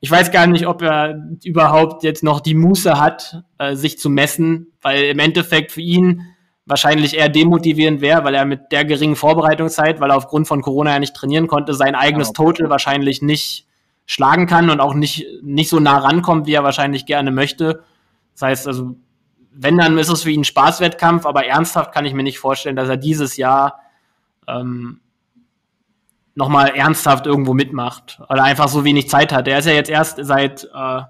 [0.00, 4.10] ich weiß gar nicht, ob er überhaupt jetzt noch die Muße hat, äh, sich zu
[4.10, 6.33] messen, weil im Endeffekt für ihn
[6.66, 10.92] wahrscheinlich eher demotivierend wäre, weil er mit der geringen Vorbereitungszeit, weil er aufgrund von Corona
[10.92, 13.66] ja nicht trainieren konnte, sein eigenes Total wahrscheinlich nicht
[14.06, 17.84] schlagen kann und auch nicht, nicht so nah rankommt, wie er wahrscheinlich gerne möchte.
[18.32, 18.96] Das heißt also,
[19.52, 22.76] wenn, dann ist es für ihn ein Spaßwettkampf, aber ernsthaft kann ich mir nicht vorstellen,
[22.76, 23.80] dass er dieses Jahr
[24.48, 25.00] ähm,
[26.34, 29.46] nochmal ernsthaft irgendwo mitmacht oder einfach so wenig Zeit hat.
[29.46, 31.02] Er ist ja jetzt erst seit äh,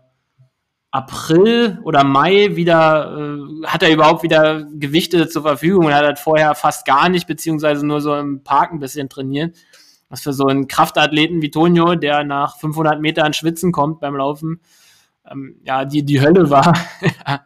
[0.95, 6.21] April oder Mai wieder, äh, hat er überhaupt wieder Gewichte zur Verfügung und hat halt
[6.21, 9.57] vorher fast gar nicht, beziehungsweise nur so im Park ein bisschen trainiert.
[10.09, 14.61] Was für so einen Kraftathleten wie Tonio, der nach 500 Metern schwitzen kommt beim Laufen,
[15.29, 16.79] ähm, ja, die, die Hölle war,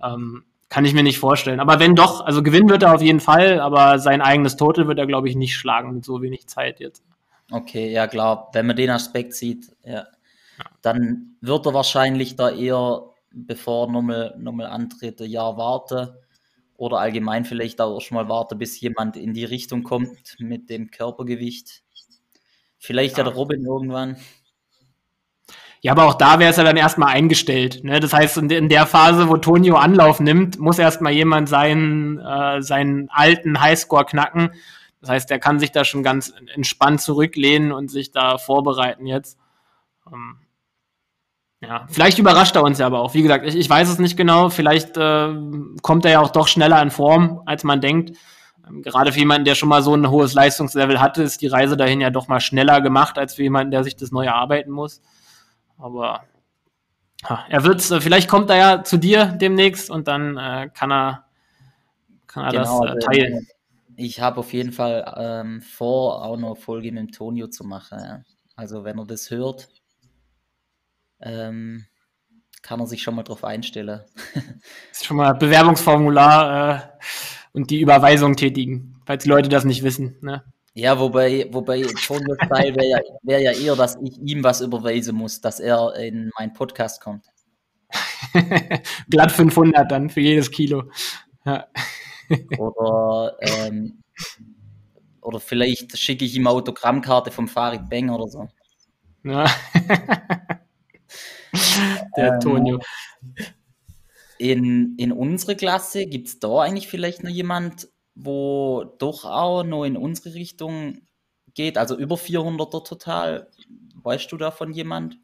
[0.00, 1.58] ähm, kann ich mir nicht vorstellen.
[1.58, 5.00] Aber wenn doch, also gewinnen wird er auf jeden Fall, aber sein eigenes Total wird
[5.00, 7.02] er, glaube ich, nicht schlagen mit so wenig Zeit jetzt.
[7.50, 10.04] Okay, ja klar, wenn man den Aspekt sieht, ja
[10.82, 16.08] dann wird er wahrscheinlich da eher, bevor er nochmal, nochmal antritt, ein Jahr warten
[16.76, 20.90] oder allgemein vielleicht auch schon mal warten, bis jemand in die Richtung kommt mit dem
[20.90, 21.82] Körpergewicht.
[22.78, 24.16] Vielleicht ja, der Robin irgendwann.
[25.80, 27.84] Ja, aber auch da wäre es ja dann erstmal eingestellt.
[27.84, 28.00] Ne?
[28.00, 33.08] Das heißt, in der Phase, wo Tonio Anlauf nimmt, muss erstmal jemand seinen, äh, seinen
[33.10, 34.50] alten Highscore knacken.
[35.00, 39.38] Das heißt, der kann sich da schon ganz entspannt zurücklehnen und sich da vorbereiten jetzt.
[40.12, 40.38] Ähm,
[41.66, 43.14] ja, vielleicht überrascht er uns ja aber auch.
[43.14, 44.48] Wie gesagt, ich, ich weiß es nicht genau.
[44.48, 45.28] Vielleicht äh,
[45.82, 48.16] kommt er ja auch doch schneller in Form, als man denkt.
[48.66, 51.76] Ähm, gerade für jemanden, der schon mal so ein hohes Leistungslevel hatte, ist die Reise
[51.76, 55.02] dahin ja doch mal schneller gemacht, als für jemanden, der sich das neu erarbeiten muss.
[55.78, 56.24] Aber
[57.28, 60.92] ja, er wird äh, vielleicht kommt er ja zu dir demnächst und dann äh, kann
[60.92, 61.24] er,
[62.26, 63.48] kann er genau, das äh, teilen.
[63.96, 67.98] Ich habe auf jeden Fall ähm, vor, auch noch Folge mit Tonio zu machen.
[67.98, 68.22] Ja.
[68.54, 69.68] Also wenn er das hört,
[71.20, 71.86] ähm,
[72.62, 74.00] kann er sich schon mal drauf einstellen.
[74.90, 76.80] ist schon mal Bewerbungsformular äh,
[77.52, 80.16] und die Überweisung tätigen, falls die Leute das nicht wissen.
[80.20, 80.42] Ne?
[80.74, 84.60] Ja, wobei, wobei schon der Teil wäre ja, wär ja eher, dass ich ihm was
[84.60, 87.24] überweisen muss, dass er in meinen Podcast kommt.
[89.10, 90.90] Glatt 500 dann für jedes Kilo.
[91.44, 91.66] Ja.
[92.58, 94.02] Oder, ähm,
[95.22, 98.48] oder vielleicht schicke ich ihm Autogrammkarte vom Farid Beng oder so.
[99.22, 99.46] Ja.
[102.16, 102.80] Der ähm, Tonio.
[104.38, 109.84] In, in unsere Klasse gibt es da eigentlich vielleicht noch jemand, wo doch auch noch
[109.84, 111.02] in unsere Richtung
[111.54, 113.48] geht, also über 400er total.
[114.02, 115.18] Weißt du da von jemand?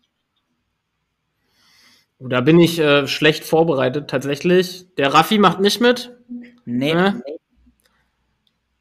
[2.19, 4.95] Da bin ich äh, schlecht vorbereitet, tatsächlich.
[4.95, 6.17] Der Raffi macht nicht mit.
[6.65, 6.95] Nee.
[6.95, 7.23] Ne?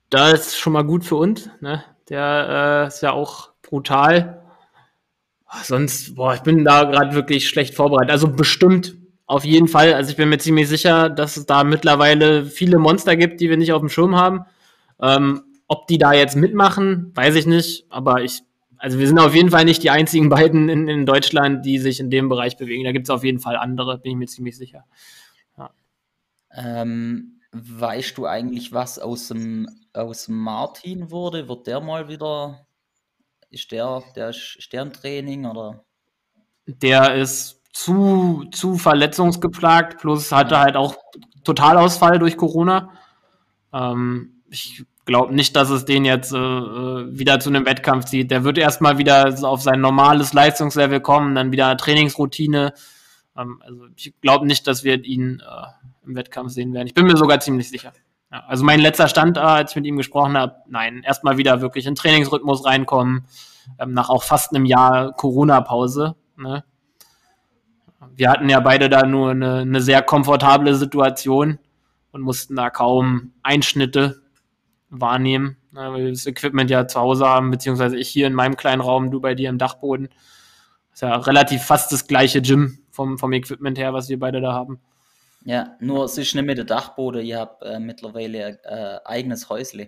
[0.10, 1.50] Da ist schon mal gut für uns.
[1.60, 1.84] Ne?
[2.10, 4.41] Der äh, ist ja auch brutal.
[5.64, 8.12] Sonst, boah, ich bin da gerade wirklich schlecht vorbereitet.
[8.12, 8.96] Also bestimmt
[9.26, 9.94] auf jeden Fall.
[9.94, 13.58] Also ich bin mir ziemlich sicher, dass es da mittlerweile viele Monster gibt, die wir
[13.58, 14.46] nicht auf dem Schirm haben.
[15.02, 17.86] Ähm, ob die da jetzt mitmachen, weiß ich nicht.
[17.90, 18.42] Aber ich,
[18.78, 22.00] also wir sind auf jeden Fall nicht die einzigen beiden in, in Deutschland, die sich
[22.00, 22.84] in dem Bereich bewegen.
[22.84, 24.86] Da gibt es auf jeden Fall andere, bin ich mir ziemlich sicher.
[25.58, 25.72] Ja.
[26.56, 31.48] Ähm, weißt du eigentlich, was aus dem, aus Martin wurde?
[31.48, 32.66] Wird der mal wieder
[33.52, 35.84] ist der, der Sterntraining oder?
[36.66, 40.96] Der ist zu, zu verletzungsgeplagt, plus hatte halt auch
[41.44, 42.92] Totalausfall durch Corona.
[43.74, 48.32] Ähm, ich glaube nicht, dass es den jetzt äh, äh, wieder zu einem Wettkampf zieht.
[48.32, 52.74] Der wird erstmal wieder auf sein normales Leistungslevel kommen, dann wieder Trainingsroutine.
[53.38, 56.88] Ähm, also ich glaube nicht, dass wir ihn äh, im Wettkampf sehen werden.
[56.88, 57.94] Ich bin mir sogar ziemlich sicher.
[58.32, 61.62] Ja, also mein letzter Stand, äh, als ich mit ihm gesprochen habe, nein, erstmal wieder
[61.62, 63.26] wirklich in Trainingsrhythmus reinkommen,
[63.80, 66.16] ähm, nach auch fast einem Jahr Corona-Pause.
[66.38, 66.64] Ne?
[68.16, 71.60] Wir hatten ja beide da nur eine, eine sehr komfortable Situation
[72.12, 74.22] und mussten da kaum Einschnitte
[74.90, 78.58] wahrnehmen, ne, weil wir das Equipment ja zu Hause haben, beziehungsweise ich hier in meinem
[78.58, 80.10] kleinen Raum, du bei dir im Dachboden.
[80.94, 84.54] Ist ja relativ fast das gleiche Gym vom, vom Equipment her, was wir beide da
[84.54, 84.80] haben.
[85.44, 89.88] Ja, nur es ist nicht mit der Dachboden, ihr habt äh, mittlerweile äh, eigenes Häusle.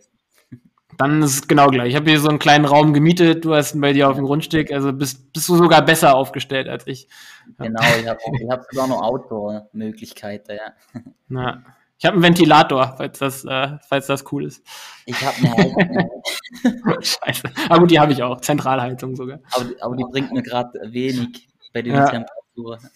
[0.97, 1.89] Dann ist es genau gleich.
[1.89, 4.25] Ich habe hier so einen kleinen Raum gemietet, du hast ihn bei dir auf dem
[4.25, 7.07] Grundstück, also bist, bist du sogar besser aufgestellt als ich.
[7.57, 11.01] Genau, ich habe hab sogar noch Outdoor-Möglichkeiten, ja.
[11.27, 11.63] Na,
[12.03, 14.61] ich habe einen Ventilator, falls das, äh, falls das cool ist.
[15.05, 17.01] Ich habe eine Heizung.
[17.01, 17.49] Scheiße.
[17.69, 18.41] Aber gut, die habe ich auch.
[18.41, 19.39] Zentralheizung sogar.
[19.51, 22.05] Aber, aber die bringt mir gerade wenig bei den ja.
[22.05, 22.89] Temperaturen.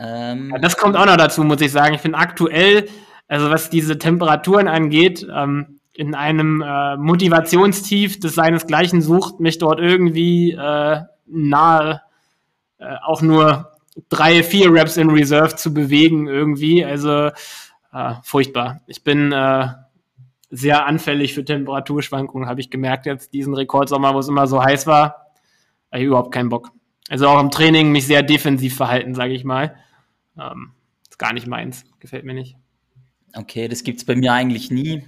[0.00, 1.94] Ähm, ja, das kommt auch noch dazu, muss ich sagen.
[1.94, 2.88] Ich finde aktuell,
[3.28, 9.80] also was diese Temperaturen angeht, ähm, in einem äh, Motivationstief, das seinesgleichen sucht, mich dort
[9.80, 12.00] irgendwie äh, nahe
[12.78, 13.72] äh, auch nur
[14.08, 16.84] drei, vier Reps in Reserve zu bewegen irgendwie.
[16.84, 17.30] Also
[17.92, 18.80] äh, furchtbar.
[18.86, 19.66] Ich bin äh,
[20.50, 24.86] sehr anfällig für Temperaturschwankungen, habe ich gemerkt jetzt diesen Rekordsommer, wo es immer so heiß
[24.86, 25.26] war.
[25.92, 26.70] Habe ich überhaupt keinen Bock.
[27.08, 29.76] Also auch im Training mich sehr defensiv verhalten, sage ich mal.
[30.38, 30.72] Ähm,
[31.08, 31.84] ist gar nicht meins.
[31.98, 32.56] Gefällt mir nicht.
[33.34, 35.04] Okay, das gibt es bei mir eigentlich nie.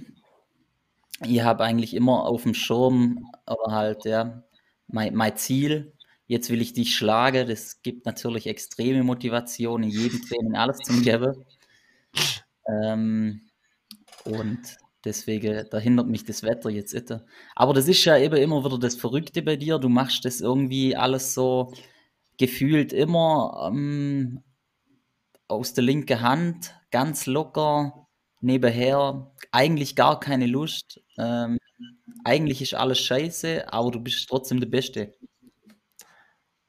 [1.25, 4.43] Ich habe eigentlich immer auf dem Schirm oder halt, ja,
[4.87, 5.93] mein, mein Ziel.
[6.27, 7.47] Jetzt will ich dich schlagen.
[7.47, 11.45] Das gibt natürlich extreme Motivation, in jedem Training alles zu geben.
[12.67, 13.41] Ähm,
[14.25, 17.13] und deswegen, da hindert mich das Wetter jetzt nicht.
[17.55, 19.79] Aber das ist ja eben immer wieder das Verrückte bei dir.
[19.79, 21.73] Du machst das irgendwie alles so
[22.37, 24.41] gefühlt immer ähm,
[25.53, 28.07] aus der linken Hand, ganz locker,
[28.41, 31.01] nebenher, eigentlich gar keine Lust.
[31.17, 31.57] Ähm,
[32.23, 35.13] eigentlich ist alles scheiße, aber du bist trotzdem der Beste.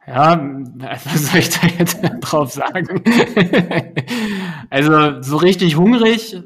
[0.07, 0.39] Ja,
[0.77, 3.03] was soll ich da jetzt drauf sagen?
[4.71, 6.43] also so richtig hungrig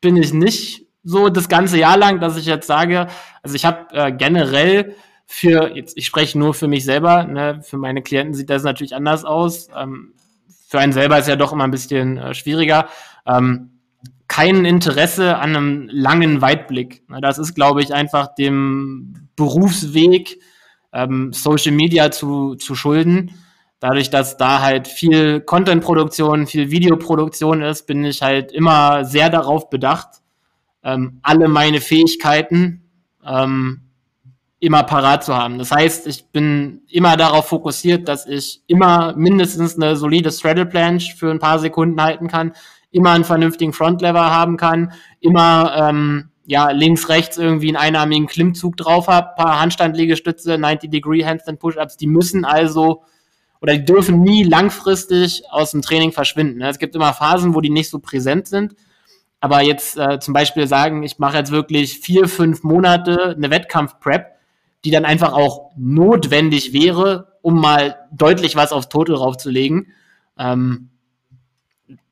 [0.00, 3.08] bin ich nicht so das ganze Jahr lang, dass ich jetzt sage,
[3.42, 4.94] also ich habe äh, generell
[5.26, 8.94] für, jetzt ich spreche nur für mich selber, ne, für meine Klienten sieht das natürlich
[8.94, 9.68] anders aus.
[9.76, 10.14] Ähm,
[10.66, 12.88] für einen selber ist ja doch immer ein bisschen äh, schwieriger.
[13.26, 13.70] Ähm,
[14.28, 17.02] kein Interesse an einem langen Weitblick.
[17.20, 20.40] Das ist, glaube ich, einfach dem Berufsweg
[20.92, 23.32] ähm, Social Media zu, zu schulden.
[23.80, 29.68] Dadurch, dass da halt viel Content-Produktion, viel Videoproduktion ist, bin ich halt immer sehr darauf
[29.68, 30.22] bedacht,
[30.82, 32.90] ähm, alle meine Fähigkeiten
[33.24, 33.83] ähm,
[34.60, 35.58] immer parat zu haben.
[35.58, 41.16] Das heißt, ich bin immer darauf fokussiert, dass ich immer mindestens eine solide Straddle Planche
[41.16, 42.52] für ein paar Sekunden halten kann,
[42.90, 48.76] immer einen vernünftigen Frontlever haben kann, immer ähm, ja, links, rechts irgendwie einen einarmigen Klimmzug
[48.76, 53.02] drauf habe, paar Handstandliegestütze, 90-Degree Handstand Push-Ups, die müssen also
[53.60, 56.60] oder die dürfen nie langfristig aus dem Training verschwinden.
[56.60, 58.74] Es gibt immer Phasen, wo die nicht so präsent sind.
[59.40, 64.33] Aber jetzt äh, zum Beispiel sagen, ich mache jetzt wirklich vier, fünf Monate eine Wettkampf-Prep,
[64.84, 69.88] die dann einfach auch notwendig wäre, um mal deutlich was aufs Total raufzulegen.
[70.38, 70.90] Ähm,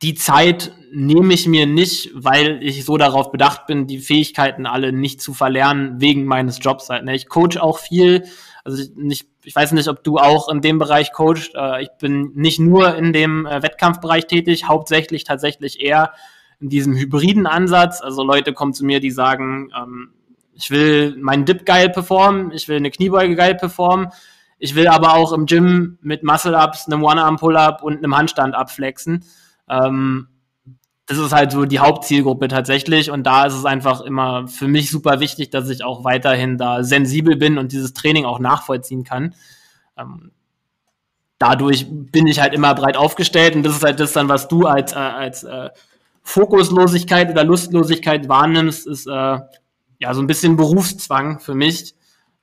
[0.02, 4.92] die Zeit nehme ich mir nicht, weil ich so darauf bedacht bin, die Fähigkeiten alle
[4.92, 7.04] nicht zu verlernen wegen meines Jobs halt.
[7.04, 7.14] Ne?
[7.14, 8.24] Ich coach auch viel.
[8.64, 11.54] Also ich, nicht, ich weiß nicht, ob du auch in dem Bereich coachst.
[11.54, 16.12] Äh, ich bin nicht nur in dem äh, Wettkampfbereich tätig, hauptsächlich tatsächlich eher
[16.60, 18.02] in diesem hybriden Ansatz.
[18.02, 20.10] Also Leute kommen zu mir, die sagen, ähm,
[20.55, 24.09] ich will meinen Dip geil performen, ich will eine Kniebeuge geil performen,
[24.59, 29.24] ich will aber auch im Gym mit Muscle-Ups, einem One-Arm-Pull-Up und einem Handstand abflexen.
[29.68, 30.28] Ähm,
[31.07, 34.90] das ist halt so die Hauptzielgruppe tatsächlich und da ist es einfach immer für mich
[34.90, 39.34] super wichtig, dass ich auch weiterhin da sensibel bin und dieses Training auch nachvollziehen kann.
[39.96, 40.30] Ähm,
[41.38, 44.66] dadurch bin ich halt immer breit aufgestellt und das ist halt das dann, was du
[44.66, 45.70] als, äh, als äh,
[46.22, 49.38] Fokuslosigkeit oder Lustlosigkeit wahrnimmst, ist äh,
[50.03, 51.94] ja so ein bisschen Berufszwang für mich.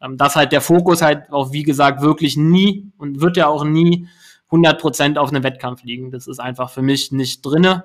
[0.02, 3.66] Ähm, dass halt der Fokus halt auch, wie gesagt, wirklich nie und wird ja auch
[3.66, 4.08] nie
[4.50, 6.10] 100% auf einem Wettkampf liegen.
[6.10, 7.84] Das ist einfach für mich nicht drinne,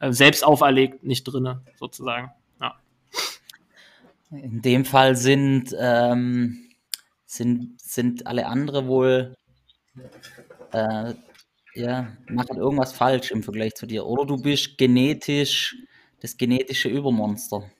[0.00, 2.32] äh, selbst auferlegt nicht drinne, sozusagen.
[2.60, 2.74] Ja.
[4.30, 6.70] In dem Fall sind, ähm,
[7.24, 9.34] sind, sind alle andere wohl,
[10.72, 11.14] äh,
[11.76, 14.06] ja, machen irgendwas falsch im Vergleich zu dir.
[14.06, 15.76] Oder du bist genetisch
[16.20, 17.70] das genetische Übermonster.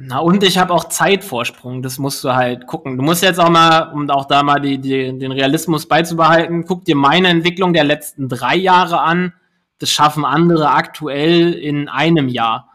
[0.00, 2.96] Na, und ich habe auch Zeitvorsprung, das musst du halt gucken.
[2.96, 6.84] Du musst jetzt auch mal, um auch da mal die, die, den Realismus beizubehalten, guck
[6.84, 9.32] dir meine Entwicklung der letzten drei Jahre an.
[9.80, 12.70] Das schaffen andere aktuell in einem Jahr.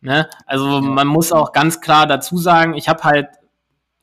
[0.00, 0.28] Ne?
[0.46, 3.28] Also man muss auch ganz klar dazu sagen, ich habe halt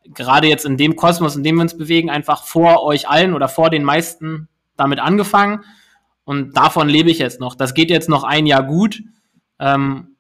[0.06, 3.50] gerade jetzt in dem Kosmos, in dem wir uns bewegen, einfach vor euch allen oder
[3.50, 4.48] vor den meisten
[4.78, 5.66] damit angefangen.
[6.24, 7.56] Und davon lebe ich jetzt noch.
[7.56, 9.04] Das geht jetzt noch ein Jahr gut.
[9.60, 10.11] Ähm,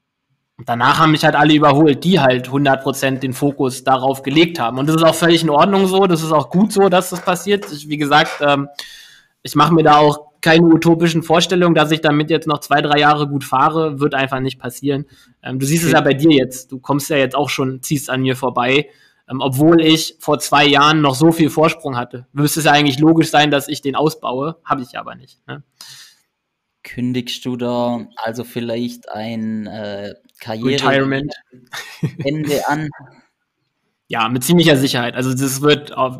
[0.57, 4.77] und danach haben mich halt alle überholt, die halt 100% den Fokus darauf gelegt haben.
[4.77, 7.21] Und das ist auch völlig in Ordnung so, das ist auch gut so, dass das
[7.21, 7.71] passiert.
[7.71, 8.67] Ich, wie gesagt, ähm,
[9.41, 12.99] ich mache mir da auch keine utopischen Vorstellungen, dass ich damit jetzt noch zwei, drei
[12.99, 15.05] Jahre gut fahre, wird einfach nicht passieren.
[15.43, 15.93] Ähm, du siehst okay.
[15.93, 18.89] es ja bei dir jetzt, du kommst ja jetzt auch schon, ziehst an mir vorbei.
[19.29, 22.27] Ähm, obwohl ich vor zwei Jahren noch so viel Vorsprung hatte.
[22.33, 25.39] Müsste es ja eigentlich logisch sein, dass ich den ausbaue, habe ich aber nicht.
[25.47, 25.63] Ne?
[26.83, 31.33] Kündigst du da also vielleicht ein äh, Karriere Retirement.
[32.23, 32.89] Ende an?
[34.07, 35.15] Ja, mit ziemlicher Sicherheit.
[35.15, 36.19] Also das wird auf,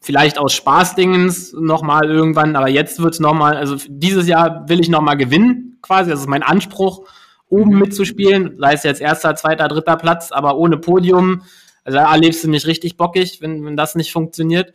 [0.00, 4.88] vielleicht aus Spaßdingens nochmal irgendwann, aber jetzt wird es nochmal, also dieses Jahr will ich
[4.88, 6.10] nochmal gewinnen, quasi.
[6.10, 7.06] Das ist mein Anspruch,
[7.48, 7.80] oben mhm.
[7.80, 11.42] mitzuspielen, sei es jetzt erster, zweiter, dritter Platz, aber ohne Podium.
[11.84, 14.72] Also da erlebst du mich richtig bockig, wenn, wenn das nicht funktioniert.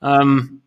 [0.00, 0.62] Ähm,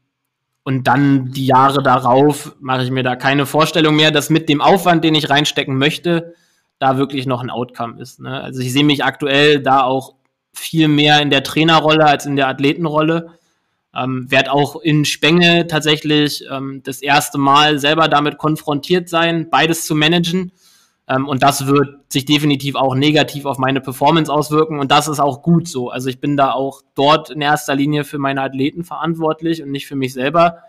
[0.63, 4.59] und dann die Jahre darauf mache ich mir da keine Vorstellung mehr, dass mit dem
[4.59, 6.35] Aufwand, den ich reinstecken möchte,
[6.79, 8.19] da wirklich noch ein Outcome ist.
[8.19, 8.41] Ne?
[8.41, 10.15] Also ich sehe mich aktuell da auch
[10.53, 13.31] viel mehr in der Trainerrolle als in der Athletenrolle.
[13.95, 19.85] Ähm, werd auch in Spenge tatsächlich ähm, das erste Mal selber damit konfrontiert sein, beides
[19.85, 20.51] zu managen.
[21.07, 24.79] Ähm, und das wird sich definitiv auch negativ auf meine Performance auswirken.
[24.79, 25.89] Und das ist auch gut so.
[25.89, 29.87] Also ich bin da auch dort in erster Linie für meine Athleten verantwortlich und nicht
[29.87, 30.59] für mich selber.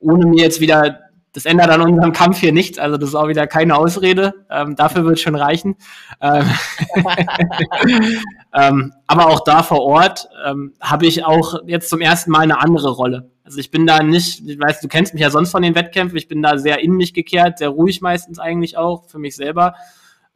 [0.00, 1.00] Ohne mir jetzt wieder,
[1.34, 2.78] das ändert an unserem Kampf hier nichts.
[2.78, 4.46] Also das ist auch wieder keine Ausrede.
[4.50, 5.74] Ähm, dafür wird schon reichen.
[6.20, 6.48] Ähm,
[8.54, 12.60] ähm, aber auch da vor Ort ähm, habe ich auch jetzt zum ersten Mal eine
[12.60, 13.32] andere Rolle.
[13.42, 16.16] Also ich bin da nicht, ich weiß, du kennst mich ja sonst von den Wettkämpfen,
[16.16, 19.74] ich bin da sehr in mich gekehrt, sehr ruhig meistens eigentlich auch für mich selber.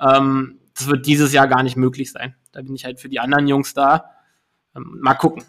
[0.00, 2.34] Ähm, das wird dieses Jahr gar nicht möglich sein.
[2.50, 4.10] Da bin ich halt für die anderen Jungs da.
[4.74, 5.44] Ähm, mal gucken,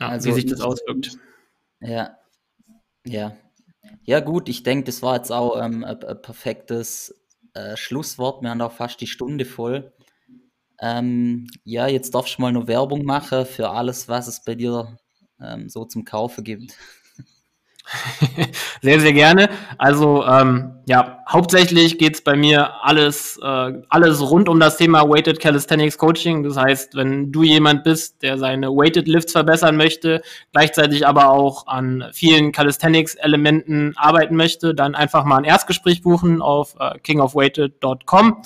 [0.00, 1.16] ja, also, wie sich das auswirkt.
[1.80, 2.16] Ja,
[3.04, 3.32] ja.
[4.04, 7.14] Ja, gut, ich denke, das war jetzt auch ähm, ein, ein, perfektes
[7.54, 8.42] äh, Schlusswort.
[8.42, 9.92] Wir haben auch fast die Stunde voll.
[10.80, 14.98] Ähm, ja, jetzt darfst du mal noch Werbung machen für alles, was es bei dir
[15.40, 16.76] ähm, so zum Kaufe gibt.
[18.82, 19.48] sehr, sehr gerne.
[19.78, 25.08] Also ähm, ja, hauptsächlich geht es bei mir alles, äh, alles rund um das Thema
[25.08, 26.42] Weighted Calisthenics Coaching.
[26.42, 30.22] Das heißt, wenn du jemand bist, der seine Weighted Lifts verbessern möchte,
[30.52, 36.74] gleichzeitig aber auch an vielen Calisthenics-Elementen arbeiten möchte, dann einfach mal ein Erstgespräch buchen auf
[36.80, 38.42] äh, kingofweighted.com.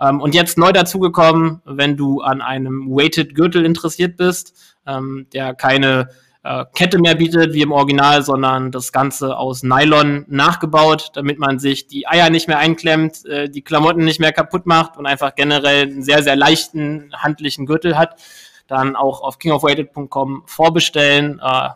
[0.00, 4.54] Ähm, und jetzt neu dazugekommen, wenn du an einem Weighted Gürtel interessiert bist,
[4.86, 6.08] ähm, der keine
[6.44, 11.58] äh, Kette mehr bietet wie im Original, sondern das Ganze aus Nylon nachgebaut, damit man
[11.58, 15.34] sich die Eier nicht mehr einklemmt, äh, die Klamotten nicht mehr kaputt macht und einfach
[15.34, 18.20] generell einen sehr, sehr leichten handlichen Gürtel hat.
[18.66, 21.40] Dann auch auf kingofweighted.com vorbestellen.
[21.42, 21.70] Äh,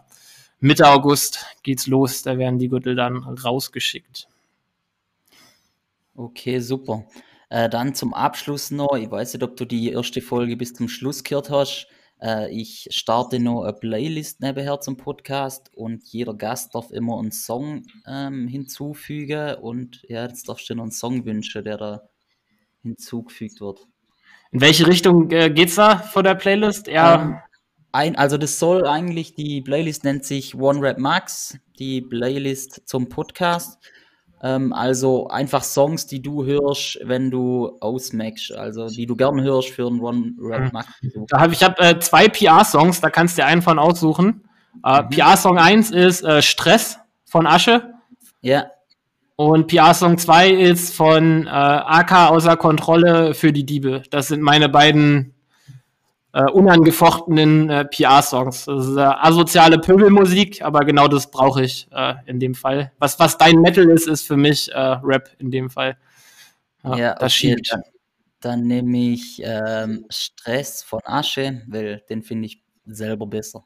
[0.60, 4.28] Mitte August geht's los, da werden die Gürtel dann rausgeschickt.
[6.14, 7.04] Okay, super.
[7.48, 10.88] Äh, dann zum Abschluss noch, ich weiß nicht, ob du die erste Folge bis zum
[10.88, 11.86] Schluss gehört hast.
[12.20, 17.32] Äh, ich starte noch eine Playlist nebenher zum Podcast und jeder Gast darf immer einen
[17.32, 22.02] Song ähm, hinzufügen und ja, jetzt darfst du noch einen Song wünschen, der da
[22.82, 23.86] hinzugefügt wird.
[24.50, 26.88] In welche Richtung äh, geht's da vor der Playlist?
[26.88, 27.22] Ja.
[27.22, 27.38] Ähm,
[27.92, 33.08] ein, also das soll eigentlich, die Playlist nennt sich One Rap Max, die Playlist zum
[33.08, 33.78] Podcast.
[34.42, 39.70] Ähm, also einfach Songs, die du hörst, wenn du ausmackst, also die du gern hörst
[39.70, 40.72] für einen One-Rap.
[40.72, 41.26] Mhm.
[41.28, 44.48] Da hab, ich habe äh, zwei PR-Songs, da kannst du dir einen von aussuchen.
[44.84, 45.08] Äh, mhm.
[45.10, 47.94] PR-Song 1 ist äh, Stress von Asche.
[48.40, 48.66] Ja.
[49.36, 54.02] Und PR-Song 2 ist von äh, AK außer Kontrolle für die Diebe.
[54.10, 55.34] Das sind meine beiden
[56.32, 58.66] äh, unangefochtenen äh, PR-Songs.
[58.66, 62.92] Das ist äh, asoziale Pöbelmusik, aber genau das brauche ich äh, in dem Fall.
[62.98, 65.96] Was, was dein Metal ist, ist für mich äh, Rap in dem Fall.
[66.84, 67.72] Ja, ja das okay, schiebt.
[67.72, 67.82] Dann,
[68.40, 73.64] dann nehme ich ähm, Stress von Asche, weil den finde ich selber besser.